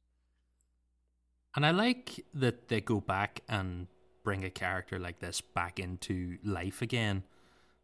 And 1.55 1.65
I 1.65 1.71
like 1.71 2.23
that 2.35 2.67
they 2.67 2.81
go 2.81 2.99
back 2.99 3.41
and 3.49 3.87
bring 4.27 4.43
a 4.43 4.49
character 4.49 4.99
like 4.99 5.19
this 5.19 5.39
back 5.39 5.79
into 5.79 6.37
life 6.43 6.81
again. 6.81 7.23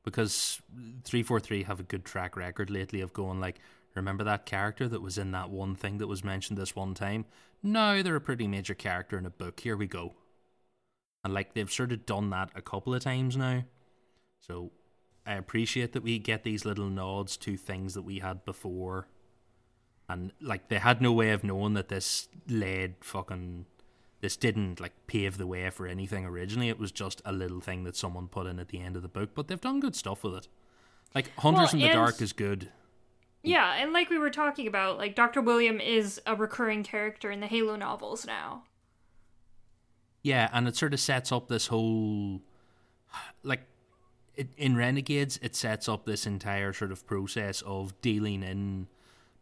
Because 0.04 0.62
343 1.06 1.64
have 1.64 1.80
a 1.80 1.84
good 1.84 2.04
track 2.04 2.36
record 2.36 2.70
lately 2.70 3.00
of 3.00 3.14
going 3.14 3.40
like, 3.40 3.62
remember 3.96 4.26
that 4.26 4.46
character 4.46 4.90
that 4.90 5.02
was 5.02 5.18
in 5.18 5.32
that 5.32 5.50
one 5.50 5.74
thing 5.74 6.00
that 6.00 6.08
was 6.08 6.22
mentioned 6.22 6.58
this 6.58 6.76
one 6.76 6.96
time? 6.96 7.24
Now 7.64 8.02
they're 8.02 8.18
a 8.18 8.20
pretty 8.20 8.46
major 8.46 8.74
character 8.74 9.18
in 9.18 9.26
a 9.26 9.30
book. 9.30 9.62
Here 9.62 9.78
we 9.78 9.88
go. 9.88 10.16
And 11.24 11.34
like 11.34 11.54
they've 11.54 11.72
sort 11.72 11.94
of 11.94 12.06
done 12.06 12.30
that 12.32 12.50
a 12.56 12.62
couple 12.62 12.94
of 12.94 13.02
times 13.02 13.38
now. 13.38 13.64
So 14.42 14.72
I 15.26 15.36
appreciate 15.36 15.94
that 15.94 16.04
we 16.04 16.20
get 16.20 16.44
these 16.44 16.66
little 16.66 16.90
nods 16.90 17.38
to 17.38 17.56
things 17.56 17.94
that 17.94 18.02
we 18.02 18.20
had 18.20 18.44
before 18.44 19.08
and 20.10 20.34
like 20.42 20.68
they 20.68 20.80
had 20.80 21.02
no 21.02 21.14
way 21.14 21.32
of 21.32 21.46
knowing 21.46 21.76
that 21.76 21.88
this 21.88 22.28
led 22.50 22.96
fucking 23.00 23.66
this 24.24 24.38
didn't 24.38 24.80
like 24.80 24.94
pave 25.06 25.38
the 25.38 25.46
way 25.46 25.70
for 25.70 25.86
anything 25.86 26.26
originally 26.26 26.70
it 26.70 26.80
was 26.80 26.92
just 26.92 27.22
a 27.26 27.32
little 27.34 27.60
thing 27.60 27.84
that 27.84 27.96
someone 27.96 28.28
put 28.28 28.48
in 28.48 28.58
at 28.58 28.70
the 28.70 28.80
end 28.80 28.96
of 28.96 29.02
the 29.02 29.08
book 29.10 29.32
but 29.36 29.48
they've 29.48 29.60
done 29.62 29.80
good 29.82 29.96
stuff 29.96 30.24
with 30.24 30.34
it 30.36 30.48
like 31.14 31.30
hunters 31.38 31.74
Well, 31.74 31.74
in 31.74 31.80
the 31.80 31.86
and- 31.86 31.94
dark 31.94 32.22
is 32.22 32.32
good 32.34 32.72
Yeah, 33.44 33.74
and 33.76 33.92
like 33.92 34.10
we 34.10 34.18
were 34.18 34.30
talking 34.30 34.68
about, 34.68 34.98
like 34.98 35.16
Dr. 35.16 35.42
William 35.42 35.82
is 35.82 36.22
a 36.26 36.34
recurring 36.36 36.84
character 36.84 37.30
in 37.30 37.42
the 37.42 37.48
Halo 37.48 37.76
novels 37.76 38.26
now. 38.26 38.64
yeah 40.22 40.50
and 40.54 40.68
it 40.68 40.76
sort 40.76 40.94
of 40.94 41.00
sets 41.00 41.32
up 41.32 41.48
this 41.50 41.68
whole 41.68 42.42
like 43.44 43.62
it, 44.36 44.48
in 44.58 44.76
renegades 44.76 45.38
it 45.42 45.56
sets 45.56 45.88
up 45.90 46.06
this 46.06 46.26
entire 46.26 46.74
sort 46.74 46.92
of 46.92 47.06
process 47.06 47.62
of 47.64 48.00
dealing 48.02 48.42
in 48.44 48.88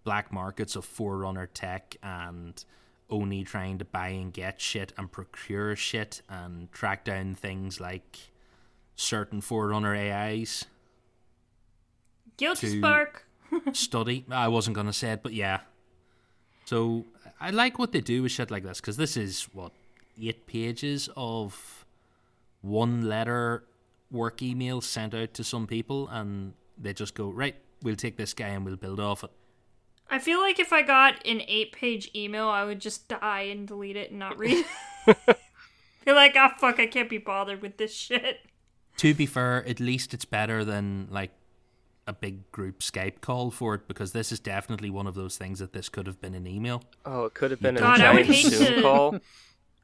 black 0.04 0.34
markets 0.34 0.76
of 0.76 0.84
forerunner 0.84 1.46
tech 1.48 1.96
and 2.04 2.66
only 3.12 3.44
trying 3.44 3.77
to 3.77 3.86
buy 3.86 4.10
and 4.10 4.34
get 4.34 4.60
shit 4.62 4.94
and 4.98 5.12
procure 5.12 5.75
shit 5.75 6.22
and 6.30 6.72
track 6.72 7.06
down 7.06 7.36
things 7.36 7.80
like 7.80 8.18
certain 8.96 9.41
forerunner 9.41 9.96
ais 9.96 10.65
Guilty 12.38 12.80
Spark. 12.80 13.27
study. 13.74 14.25
I 14.32 14.48
wasn't 14.48 14.75
gonna 14.75 14.94
say 14.94 15.12
it, 15.12 15.24
but 15.24 15.34
yeah. 15.34 15.60
So 16.65 17.06
I 17.39 17.51
like 17.51 17.77
what 17.77 17.91
they 17.91 18.01
do 18.01 18.24
with 18.24 18.32
shit 18.32 18.50
like 18.50 18.63
this 18.63 18.80
because 18.80 18.98
this 18.98 19.18
is 19.18 19.44
what 19.53 19.74
eight 20.20 20.48
pages 20.48 21.10
of 21.15 21.86
one 22.62 23.08
letter 23.08 23.63
work 24.10 24.41
email 24.41 24.82
sent 24.82 25.13
out 25.13 25.34
to 25.36 25.44
some 25.44 25.68
people, 25.68 26.08
and 26.08 26.53
they 26.77 26.94
just 26.94 27.13
go 27.13 27.30
right. 27.30 27.56
We'll 27.84 27.96
take 27.96 28.18
this 28.18 28.34
guy 28.34 28.50
and 28.50 28.65
we'll 28.65 28.75
build 28.75 29.00
off 29.00 29.24
it. 29.24 29.32
I 30.12 30.20
feel 30.20 30.39
like 30.39 30.60
if 30.60 30.74
I 30.74 30.82
got 30.82 31.25
an 31.25 31.41
eight 31.48 31.72
page 31.72 32.12
email, 32.13 32.50
I 32.50 32.65
would 32.65 32.82
just 32.82 33.08
die 33.08 33.44
and 33.44 33.65
delete 33.65 33.96
it 33.96 34.12
and 34.12 34.20
not 34.20 34.38
read 34.38 34.65
it. 35.08 35.18
Feel 36.03 36.15
like, 36.15 36.34
ah, 36.36 36.53
fuck, 36.58 36.80
I 36.80 36.86
can't 36.88 37.10
be 37.10 37.18
bothered 37.18 37.62
with 37.62 37.77
this 37.77 37.94
shit. 37.94 38.39
To 38.98 39.13
be 39.13 39.25
fair, 39.25 39.65
at 39.68 39.80
least 39.80 40.13
it's 40.13 40.25
better 40.25 40.65
than 40.65 41.08
like 41.10 41.32
a 42.08 42.13
big 42.13 42.51
group 42.51 42.80
Skype 42.80 43.22
call 43.22 43.51
for 43.51 43.75
it 43.75 43.88
because 43.88 44.12
this 44.12 44.32
is 44.32 44.39
definitely 44.39 44.89
one 44.89 45.08
of 45.08 45.15
those 45.15 45.38
things 45.38 45.60
that 45.60 45.74
this 45.74 45.89
could 45.89 46.08
have 46.08 46.20
been 46.20 46.34
an 46.34 46.46
email. 46.46 46.84
Oh, 47.06 47.25
it 47.25 47.34
could 47.34 47.51
have 47.51 47.62
been 47.62 47.77
a 47.77 47.80
God, 47.80 48.01
I 48.01 48.13
would 48.13 48.25
giant 48.25 48.36
hate 48.36 48.51
Zoom 48.51 48.75
to- 48.75 48.82
call. 48.82 49.15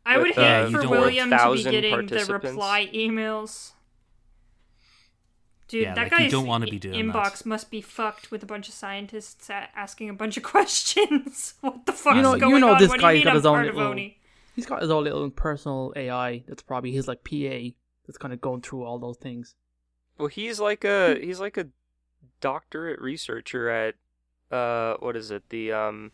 I 0.06 0.18
would 0.18 0.28
With, 0.28 0.36
hate 0.36 0.44
uh, 0.44 0.70
for 0.70 0.90
William 0.90 1.30
to 1.30 1.54
be 1.54 1.64
getting 1.64 2.06
the 2.08 2.26
reply 2.26 2.90
emails. 2.94 3.74
Dude, 5.68 5.84
Yeah, 5.84 5.94
that 5.96 6.04
like, 6.04 6.12
you 6.14 6.18
guy's 6.20 6.32
don't 6.32 6.48
wanna 6.48 6.68
be 6.68 6.80
doing 6.80 6.96
inbox 7.12 7.40
that. 7.40 7.46
must 7.46 7.70
be 7.70 7.82
fucked 7.82 8.32
with 8.32 8.42
a 8.42 8.46
bunch 8.46 8.70
of 8.70 8.74
scientists 8.74 9.50
asking 9.50 10.10
a 10.10 10.14
bunch 10.14 10.38
of 10.38 10.44
questions. 10.54 11.56
what 11.62 11.86
the 11.86 11.92
fuck 11.92 12.16
You 12.16 12.22
know- 12.22 12.34
is 12.36 12.42
you 12.42 12.60
know 12.60 12.74
on? 12.74 12.80
this 12.80 12.90
what 12.90 13.00
do 13.02 13.08
you 13.08 13.14
mean 13.14 13.24
got 13.24 13.30
I'm 13.32 13.36
his 13.36 13.46
own 13.46 13.66
little- 13.66 13.96
He's 14.56 14.66
got 14.66 14.82
his 14.82 14.90
own 14.90 15.04
little 15.04 15.30
personal 15.30 15.94
AI 15.96 16.44
that's 16.48 16.64
probably 16.64 16.92
his 16.92 17.08
like 17.08 17.24
PA 17.24 17.76
that's 18.08 18.18
kind 18.18 18.34
of 18.34 18.42
going 18.42 18.62
through 18.62 18.84
all 18.86 18.98
those 18.98 19.18
things. 19.18 19.54
Well, 20.18 20.30
he's 20.30 20.60
like 20.60 20.84
a 20.84 21.20
he's 21.20 21.40
like 21.40 21.58
a 21.58 21.68
doctorate 22.42 23.00
researcher 23.02 23.70
at 23.70 23.96
uh 24.52 24.96
what 25.00 25.16
is 25.16 25.30
it 25.32 25.50
the 25.50 25.72
um 25.74 26.12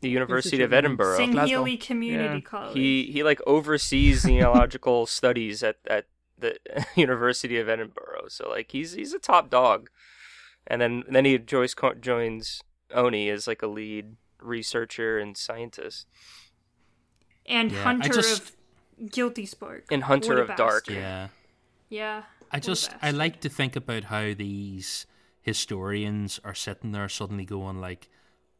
the 0.00 0.08
University 0.10 0.62
of 0.62 0.72
Edinburgh. 0.72 1.16
St. 1.16 1.32
Glasgow. 1.32 1.64
Community 1.80 2.34
Yeah. 2.34 2.40
College. 2.40 2.74
He 2.76 3.04
he 3.12 3.22
like 3.22 3.40
oversees 3.46 4.22
genealogical 4.24 5.06
studies 5.18 5.62
at 5.62 5.76
at 5.88 6.06
the 6.38 6.58
University 6.94 7.58
of 7.58 7.68
Edinburgh. 7.68 8.26
So 8.28 8.48
like 8.48 8.70
he's 8.72 8.92
he's 8.92 9.12
a 9.12 9.18
top 9.18 9.50
dog. 9.50 9.90
And 10.66 10.80
then 10.80 11.04
then 11.08 11.24
he 11.24 11.38
Joyce 11.38 11.74
co- 11.74 11.94
joins 11.94 12.60
Oni 12.92 13.28
as 13.30 13.46
like 13.46 13.62
a 13.62 13.66
lead 13.66 14.16
researcher 14.40 15.18
and 15.18 15.36
scientist 15.36 16.06
And 17.46 17.72
Yeah, 17.72 17.82
Hunter 17.82 18.12
just- 18.12 18.40
of 18.42 19.10
Guilty 19.10 19.46
Spark. 19.46 19.84
and 19.90 20.04
Hunter 20.04 20.36
What 20.40 20.48
a 20.48 20.52
of 20.52 20.56
Dark. 20.56 20.88
Yeah. 20.88 21.28
Yeah. 21.88 22.22
I 22.50 22.60
just 22.60 22.94
I 23.02 23.10
like 23.10 23.40
to 23.40 23.48
think 23.48 23.76
about 23.76 24.04
how 24.04 24.34
these 24.34 25.06
historians 25.42 26.40
are 26.44 26.54
sitting 26.54 26.92
there 26.92 27.08
suddenly 27.08 27.44
going 27.44 27.80
like, 27.80 28.08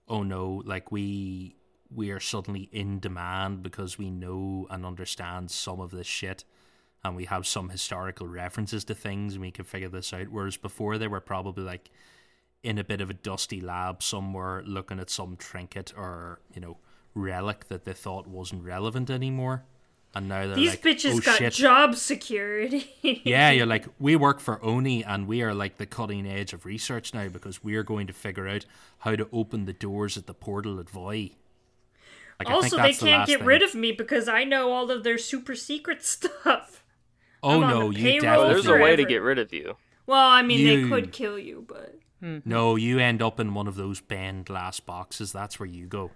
"Oh 0.09 0.23
no, 0.23 0.63
like 0.65 0.91
we 0.93 1.57
we 1.91 2.11
are 2.11 2.21
suddenly 2.21 2.69
in 2.73 3.01
demand 3.01 3.63
because 3.63 3.97
we 3.99 4.11
know 4.11 4.67
and 4.71 4.85
understand 4.85 5.51
some 5.51 5.81
of 5.81 5.91
this 5.91 6.07
shit 6.07 6.45
and 7.05 7.17
we 7.17 7.27
have 7.27 7.47
some 7.47 7.71
historical 7.71 8.27
references 8.27 8.85
to 8.85 8.95
things 8.95 9.35
and 9.35 9.43
we 9.43 9.51
can 9.51 9.65
figure 9.65 9.89
this 9.89 10.13
out." 10.13 10.29
Whereas 10.29 10.57
before 10.57 10.99
they 10.99 11.09
were 11.09 11.21
probably 11.21 11.65
like 11.65 11.91
in 12.63 12.79
a 12.79 12.85
bit 12.85 13.01
of 13.01 13.11
a 13.11 13.15
dusty 13.15 13.61
lab 13.61 14.03
somewhere 14.03 14.63
looking 14.67 14.99
at 14.99 15.11
some 15.11 15.37
trinket 15.37 15.93
or, 15.97 16.41
you 16.53 16.61
know, 16.61 16.77
relic 17.15 17.69
that 17.69 17.85
they 17.85 17.93
thought 17.93 18.27
wasn't 18.27 18.65
relevant 18.65 19.11
anymore. 19.11 19.65
And 20.15 20.29
now 20.29 20.47
they're 20.47 20.57
These 20.57 20.71
like, 20.71 20.83
bitches 20.83 21.17
oh, 21.17 21.21
got 21.21 21.39
shit. 21.39 21.53
job 21.53 21.95
security. 21.95 22.95
Yeah, 23.25 23.51
you're 23.51 23.67
like, 23.67 23.87
we 23.99 24.17
work 24.17 24.41
for 24.41 24.63
Oni 24.65 25.05
and 25.05 25.27
we 25.27 25.43
are 25.43 25.55
like 25.55 25.77
the 25.77 25.87
cutting 25.87 26.27
edge 26.27 26.53
of 26.53 26.65
research 26.65 27.15
now 27.15 27.29
because 27.29 27.63
we 27.63 27.77
are 27.77 27.83
going 27.83 28.07
to 28.07 28.13
figure 28.13 28.49
out 28.49 28.65
how 29.01 29.15
to 29.15 29.29
open 29.33 29.67
the 29.67 29.73
doors 29.73 30.17
at 30.17 30.27
the 30.27 30.35
portal 30.35 30.81
at 30.81 30.91
Voi. 30.91 31.31
Like, 32.39 32.51
also, 32.51 32.77
they 32.77 32.95
can't 32.95 33.27
get 33.27 33.45
rid 33.45 33.63
of 33.63 33.75
me 33.75 33.93
because 33.93 34.29
I 34.29 34.45
know 34.45 34.73
all 34.73 34.91
of 34.91 35.03
their 35.05 35.19
super 35.19 35.55
secret 35.55 36.05
stuff. 36.05 36.85
Oh 37.43 37.63
I'm 37.63 37.71
no, 37.71 37.93
the 37.93 37.99
you 38.01 38.05
payroll 38.05 38.21
definitely. 38.23 38.53
there's 38.55 38.67
a 38.67 38.83
way 38.83 38.97
to 38.97 39.05
get 39.05 39.19
rid 39.23 39.39
of 39.39 39.53
you. 39.53 39.77
Well, 40.07 40.29
I 40.29 40.43
mean, 40.43 40.61
You- 40.61 40.83
they 40.85 40.89
could 40.89 41.13
kill 41.13 41.39
you, 41.39 41.65
but 41.69 41.95
No, 42.45 42.77
you 42.77 42.99
end 42.99 43.23
up 43.23 43.39
in 43.39 43.55
one 43.55 43.69
of 43.69 43.77
those 43.77 44.01
bend 44.01 44.47
glass 44.47 44.81
boxes. 44.81 45.33
That's 45.33 45.61
where 45.61 45.69
you 45.69 45.87
go. 45.87 46.11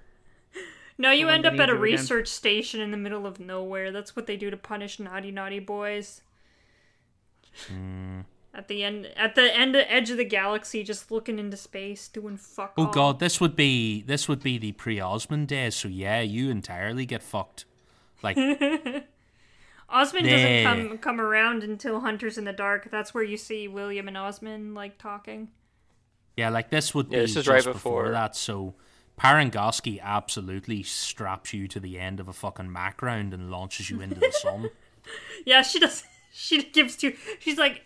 no, 0.98 1.10
you 1.10 1.26
when 1.26 1.36
end 1.36 1.46
up 1.46 1.52
at 1.54 1.68
a 1.68 1.72
you 1.72 1.72
again. 1.72 1.80
research 1.80 2.28
station 2.28 2.80
in 2.80 2.90
the 2.90 2.96
middle 2.96 3.26
of 3.26 3.38
nowhere. 3.38 3.92
That's 3.92 4.16
what 4.16 4.26
they 4.26 4.36
do 4.36 4.50
to 4.50 4.56
punish 4.56 4.98
naughty, 4.98 5.30
naughty 5.30 5.58
boys. 5.60 6.22
Hmm. 7.68 8.20
At 8.54 8.68
the 8.68 8.84
end, 8.84 9.06
at 9.16 9.34
the 9.34 9.54
end, 9.56 9.74
edge 9.76 10.10
of 10.10 10.18
the 10.18 10.24
galaxy, 10.26 10.82
just 10.82 11.10
looking 11.10 11.38
into 11.38 11.56
space, 11.56 12.06
doing 12.08 12.36
fuck 12.36 12.74
Oh 12.76 12.86
all. 12.86 12.92
god, 12.92 13.18
this 13.18 13.40
would 13.40 13.56
be 13.56 14.02
this 14.02 14.28
would 14.28 14.42
be 14.42 14.58
the 14.58 14.72
pre-Osman 14.72 15.46
days. 15.46 15.74
So 15.74 15.88
yeah, 15.88 16.20
you 16.20 16.50
entirely 16.50 17.06
get 17.06 17.22
fucked. 17.22 17.64
Like 18.22 18.36
Osman 19.92 20.24
Nah. 20.24 20.30
doesn't 20.30 20.64
come 20.64 20.98
come 20.98 21.20
around 21.20 21.62
until 21.62 22.00
Hunters 22.00 22.38
in 22.38 22.44
the 22.44 22.52
Dark. 22.52 22.90
That's 22.90 23.12
where 23.14 23.22
you 23.24 23.36
see 23.36 23.68
William 23.68 24.08
and 24.08 24.16
Osman 24.16 24.74
like 24.74 24.98
talking. 24.98 25.48
yeah, 26.36 26.48
like 26.48 26.70
this 26.70 26.94
would 26.94 27.10
be 27.10 27.16
Yeah, 27.16 27.22
this 27.22 27.30
is 27.36 27.44
just 27.44 27.48
right 27.48 27.64
before. 27.64 28.02
before. 28.04 28.12
that. 28.12 28.34
So 28.34 28.74
Parangosky 29.20 30.00
absolutely 30.00 30.82
straps 30.82 31.52
you 31.52 31.68
to 31.68 31.78
the 31.78 31.98
end 31.98 32.18
of 32.20 32.28
a 32.28 32.32
fucking 32.32 32.72
Mac 32.72 33.02
round 33.02 33.32
and 33.34 33.50
launches 33.50 33.90
you 33.90 34.00
into 34.00 34.16
the 34.18 34.32
sun. 34.32 34.70
Yeah, 35.44 35.62
she 35.62 35.78
does. 35.80 36.04
She 36.34 36.62
gives 36.62 36.96
to. 36.98 37.12
She's 37.40 37.58
like, 37.58 37.84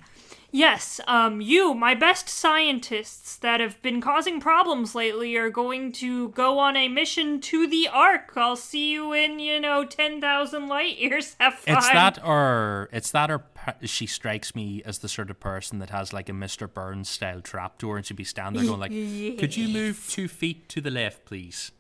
yes, 0.53 1.01
um, 1.07 1.41
you, 1.41 1.75
my 1.75 1.95
best 1.95 2.29
scientists 2.29 3.37
that 3.37 3.61
have 3.61 3.81
been 3.83 4.01
causing 4.01 4.41
problems 4.41 4.95
lately, 4.95 5.37
are 5.37 5.51
going 5.51 5.93
to 5.93 6.29
go 6.31 6.59
on 6.59 6.77
a 6.77 6.89
mission 6.89 7.41
to 7.43 7.67
the 7.67 7.89
Ark. 7.89 8.33
I'll 8.37 8.57
see 8.57 8.93
you 8.93 9.13
in, 9.13 9.39
you 9.39 9.61
know, 9.61 9.85
ten 9.85 10.21
thousand 10.21 10.69
light 10.69 10.99
years. 10.99 11.37
Have 11.41 11.55
fun. 11.55 11.77
It's 11.77 11.89
that, 11.91 12.25
or 12.25 12.89
it's 12.93 13.11
that, 13.13 13.31
or 13.31 13.45
she 13.83 14.07
strikes 14.07 14.55
me 14.55 14.83
as 14.85 14.99
the 14.99 15.09
sort 15.09 15.31
of 15.31 15.41
person 15.41 15.79
that 15.81 15.91
has 15.91 16.13
like 16.13 16.29
a 16.29 16.33
Mr. 16.33 16.73
Burns 16.73 17.09
style 17.09 17.41
trapdoor, 17.41 17.97
and 17.97 18.07
she'd 18.07 18.17
be 18.17 18.25
standing 18.25 18.63
there 18.63 18.69
going 18.69 18.81
like, 18.81 18.91
"Could 19.39 19.57
you 19.57 19.69
move 19.69 20.07
two 20.09 20.29
feet 20.29 20.69
to 20.71 20.81
the 20.81 20.91
left, 20.91 21.25
please?" 21.25 21.73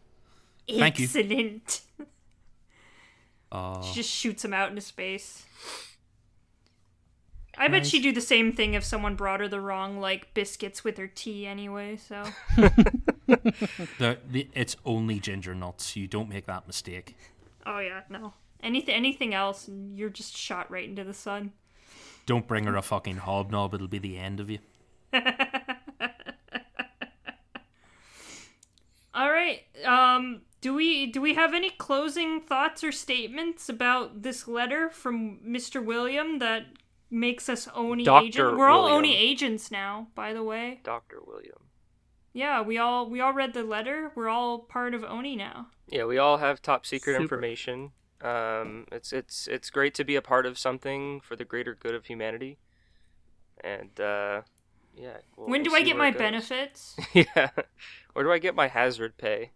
Thank 0.68 0.98
you. 0.98 1.04
Excellent. 1.04 1.82
Uh, 3.52 3.80
She 3.82 3.94
just 3.94 4.10
shoots 4.10 4.44
him 4.44 4.52
out 4.52 4.70
into 4.70 4.80
space. 4.82 5.44
I 7.58 7.68
bet 7.68 7.86
she'd 7.86 8.02
do 8.02 8.12
the 8.12 8.20
same 8.20 8.52
thing 8.52 8.74
if 8.74 8.84
someone 8.84 9.14
brought 9.14 9.40
her 9.40 9.48
the 9.48 9.60
wrong 9.60 9.98
like 9.98 10.34
biscuits 10.34 10.84
with 10.84 10.98
her 10.98 11.06
tea 11.06 11.46
anyway. 11.46 11.96
So 11.96 12.24
the, 12.56 14.18
the 14.28 14.48
it's 14.54 14.76
only 14.84 15.18
ginger 15.18 15.54
nuts. 15.54 15.96
You 15.96 16.06
don't 16.06 16.28
make 16.28 16.46
that 16.46 16.66
mistake. 16.66 17.16
Oh 17.64 17.78
yeah, 17.78 18.02
no. 18.10 18.34
Anything 18.62 18.94
anything 18.94 19.34
else 19.34 19.68
and 19.68 19.96
you're 19.96 20.10
just 20.10 20.36
shot 20.36 20.70
right 20.70 20.88
into 20.88 21.04
the 21.04 21.14
sun. 21.14 21.52
Don't 22.26 22.46
bring 22.46 22.64
her 22.64 22.76
a 22.76 22.82
fucking 22.82 23.18
hobnob. 23.18 23.74
It'll 23.74 23.88
be 23.88 23.98
the 23.98 24.18
end 24.18 24.40
of 24.40 24.50
you. 24.50 24.58
All 29.14 29.30
right. 29.30 29.62
Um 29.84 30.42
do 30.60 30.74
we 30.74 31.06
do 31.06 31.20
we 31.20 31.34
have 31.34 31.54
any 31.54 31.70
closing 31.70 32.40
thoughts 32.40 32.82
or 32.84 32.92
statements 32.92 33.68
about 33.68 34.22
this 34.22 34.48
letter 34.48 34.90
from 34.90 35.38
Mr. 35.46 35.84
William 35.84 36.38
that 36.40 36.66
makes 37.10 37.48
us 37.48 37.68
Oni 37.74 38.04
Dr. 38.04 38.26
agent? 38.26 38.58
We're 38.58 38.68
all 38.68 38.82
William. 38.84 38.98
Oni 38.98 39.16
agents 39.16 39.70
now, 39.70 40.08
by 40.14 40.32
the 40.32 40.42
way. 40.42 40.80
Dr. 40.82 41.20
William. 41.26 41.58
Yeah, 42.32 42.60
we 42.60 42.76
all 42.76 43.08
we 43.08 43.20
all 43.20 43.32
read 43.32 43.54
the 43.54 43.62
letter. 43.62 44.12
We're 44.14 44.28
all 44.28 44.58
part 44.58 44.92
of 44.94 45.02
Oni 45.04 45.36
now. 45.36 45.68
Yeah, 45.88 46.04
we 46.04 46.18
all 46.18 46.36
have 46.38 46.60
top 46.60 46.84
secret 46.84 47.14
Super. 47.14 47.22
information. 47.22 47.92
Um, 48.20 48.86
it's 48.92 49.12
it's 49.12 49.46
it's 49.46 49.70
great 49.70 49.94
to 49.94 50.04
be 50.04 50.16
a 50.16 50.22
part 50.22 50.44
of 50.46 50.58
something 50.58 51.20
for 51.20 51.36
the 51.36 51.44
greater 51.44 51.74
good 51.74 51.94
of 51.94 52.06
humanity. 52.06 52.58
And 53.64 53.98
uh, 54.00 54.42
yeah. 54.94 55.18
we'll- 55.36 55.48
when 55.48 55.62
do 55.62 55.70
we'll 55.70 55.80
I 55.80 55.84
get 55.84 55.96
my 55.96 56.10
goes. 56.10 56.18
benefits? 56.18 56.96
yeah. 57.14 57.50
Where 58.12 58.24
do 58.24 58.32
I 58.32 58.38
get 58.38 58.54
my 58.54 58.68
hazard 58.68 59.16
pay? 59.16 59.52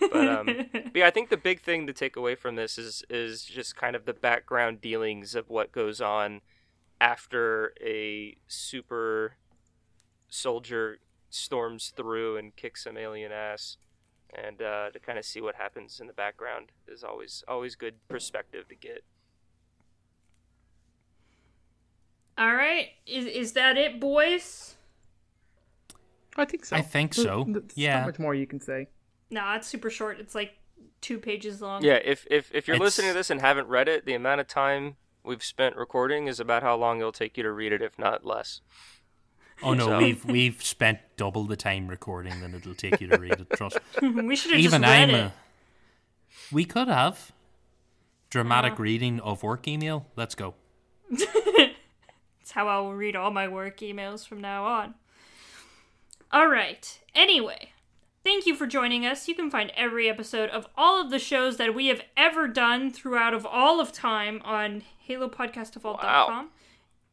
But 0.00 0.28
um, 0.28 0.46
but 0.72 0.96
yeah, 0.96 1.06
I 1.06 1.10
think 1.10 1.30
the 1.30 1.36
big 1.36 1.60
thing 1.60 1.86
to 1.86 1.92
take 1.92 2.14
away 2.16 2.34
from 2.34 2.56
this 2.56 2.78
is 2.78 3.04
is 3.08 3.44
just 3.44 3.74
kind 3.76 3.96
of 3.96 4.04
the 4.04 4.12
background 4.12 4.80
dealings 4.80 5.34
of 5.34 5.48
what 5.48 5.72
goes 5.72 6.00
on 6.00 6.42
after 7.00 7.72
a 7.80 8.36
super 8.46 9.34
soldier 10.28 10.98
storms 11.30 11.92
through 11.96 12.36
and 12.36 12.54
kicks 12.56 12.84
some 12.84 12.96
alien 12.96 13.32
ass, 13.32 13.76
and 14.34 14.60
uh, 14.60 14.90
to 14.90 14.98
kind 14.98 15.18
of 15.18 15.24
see 15.24 15.40
what 15.40 15.54
happens 15.54 16.00
in 16.00 16.06
the 16.06 16.12
background 16.12 16.72
is 16.86 17.02
always 17.04 17.44
always 17.48 17.74
good 17.76 17.94
perspective 18.08 18.68
to 18.68 18.74
get. 18.74 19.04
all 22.36 22.54
right. 22.54 22.88
Is 23.06 23.26
is 23.26 23.52
that 23.54 23.76
it, 23.76 23.98
boys? 24.00 24.76
I 26.36 26.44
think 26.44 26.64
so. 26.64 26.76
I 26.76 26.82
think 26.82 27.14
so. 27.14 27.44
There's 27.48 27.64
Yeah. 27.74 27.98
Not 28.00 28.06
much 28.06 28.18
more 28.20 28.34
you 28.34 28.46
can 28.46 28.60
say. 28.60 28.88
Nah, 29.30 29.56
it's 29.56 29.66
super 29.66 29.90
short. 29.90 30.20
It's 30.20 30.34
like 30.36 30.52
two 31.00 31.18
pages 31.18 31.60
long. 31.60 31.82
Yeah, 31.84 31.98
if 32.04 32.26
if 32.30 32.54
if 32.54 32.68
you're 32.68 32.76
It's- 32.76 32.86
listening 32.86 33.10
to 33.10 33.14
this 33.14 33.30
and 33.30 33.40
haven't 33.40 33.66
read 33.66 33.88
it, 33.88 34.04
the 34.04 34.14
amount 34.14 34.40
of 34.40 34.46
time 34.46 34.96
we've 35.24 35.42
spent 35.42 35.76
recording 35.76 36.26
is 36.26 36.40
about 36.40 36.62
how 36.62 36.76
long 36.76 37.00
it'll 37.00 37.12
take 37.12 37.36
you 37.36 37.42
to 37.42 37.52
read 37.52 37.72
it, 37.72 37.82
if 37.82 37.98
not 37.98 38.24
less. 38.24 38.60
Oh 39.62 39.74
no, 39.74 39.86
So- 39.86 39.98
we've 39.98 40.24
we've 40.24 40.62
spent 40.62 40.98
double 41.16 41.44
the 41.44 41.56
time 41.56 41.88
recording 41.88 42.40
than 42.40 42.54
it'll 42.54 42.74
take 42.74 43.00
you 43.00 43.08
to 43.08 43.18
read 43.18 43.32
it. 43.32 43.50
Trust. 43.50 43.78
we 44.02 44.36
should 44.36 44.52
have 44.52 44.60
just 44.60 44.74
Even 44.74 44.82
read 44.82 45.10
I'm 45.10 45.10
it. 45.10 45.14
a. 45.20 45.32
We 46.52 46.64
could 46.64 46.88
have 46.88 47.32
dramatic 48.30 48.74
Uh-huh. 48.74 48.82
reading 48.84 49.20
of 49.20 49.42
work 49.42 49.66
email. 49.66 50.06
Let's 50.16 50.34
go. 50.34 50.54
It's 52.40 52.54
how 52.54 52.66
I 52.68 52.78
will 52.78 52.94
read 52.94 53.14
all 53.14 53.30
my 53.30 53.46
work 53.46 53.80
emails 53.80 54.26
from 54.26 54.40
now 54.40 54.64
on. 54.64 54.94
All 56.32 56.48
right. 56.48 56.98
Anyway, 57.14 57.72
thank 58.24 58.46
you 58.46 58.54
for 58.54 58.66
joining 58.66 59.06
us. 59.06 59.28
You 59.28 59.34
can 59.34 59.50
find 59.50 59.72
every 59.76 60.08
episode 60.08 60.50
of 60.50 60.66
all 60.76 61.00
of 61.00 61.10
the 61.10 61.18
shows 61.18 61.56
that 61.56 61.74
we 61.74 61.88
have 61.88 62.02
ever 62.16 62.48
done 62.48 62.90
throughout 62.90 63.34
of 63.34 63.46
all 63.46 63.80
of 63.80 63.92
time 63.92 64.40
on 64.44 64.82
HaloPodcastEvolved.com. 65.08 66.50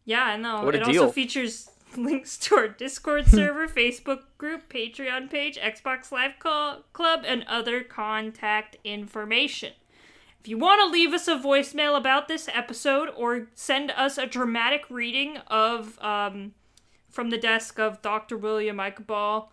Yeah, 0.06 0.24
I 0.24 0.38
know. 0.38 0.64
What 0.64 0.76
a 0.76 0.80
it 0.80 0.84
also 0.84 1.10
features 1.10 1.70
links 1.98 2.38
to 2.38 2.56
our 2.56 2.68
Discord 2.68 3.28
server, 3.28 3.68
Facebook 3.76 4.22
group, 4.38 4.70
Patreon 4.70 5.30
page, 5.30 5.58
Xbox 5.58 6.12
Live 6.12 6.40
Call 6.40 6.84
Club, 6.94 7.24
and 7.26 7.44
other 7.48 7.84
contact 7.84 8.78
information. 8.84 9.74
If 10.40 10.50
you 10.50 10.60
want 10.60 10.80
to 10.82 10.86
leave 10.86 11.12
us 11.12 11.28
a 11.28 11.38
voicemail 11.38 11.98
about 11.98 12.28
this 12.28 12.48
episode 12.54 13.10
or 13.18 13.48
send 13.56 13.90
us 13.92 14.20
a 14.20 14.28
dramatic 14.28 14.86
reading 14.92 15.38
of 15.48 15.98
um, 16.04 16.54
from 17.10 17.32
the 17.32 17.38
desk 17.38 17.80
of 17.80 18.02
Dr. 18.04 18.38
William 18.38 18.80
Ball, 19.08 19.52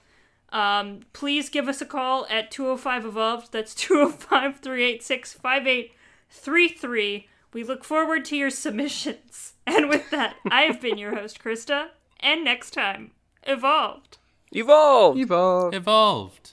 um, 0.52 1.00
please 1.12 1.48
give 1.48 1.68
us 1.68 1.80
a 1.80 1.86
call 1.86 2.26
at 2.28 2.50
205 2.50 3.06
Evolved. 3.06 3.52
That's 3.52 3.74
205 3.74 4.60
386 4.60 5.32
5833. 5.32 7.28
We 7.52 7.64
look 7.64 7.84
forward 7.84 8.24
to 8.26 8.36
your 8.36 8.50
submissions. 8.50 9.54
And 9.64 9.88
with 9.88 10.10
that, 10.10 10.34
I 10.50 10.62
have 10.62 10.80
been 10.80 10.98
your 10.98 11.14
host, 11.14 11.40
Krista. 11.40 11.90
And 12.18 12.44
next 12.44 12.72
time, 12.72 13.12
Evolved. 13.44 14.18
Evolved. 14.50 15.20
Evolve. 15.20 15.72
Evolved. 15.72 16.52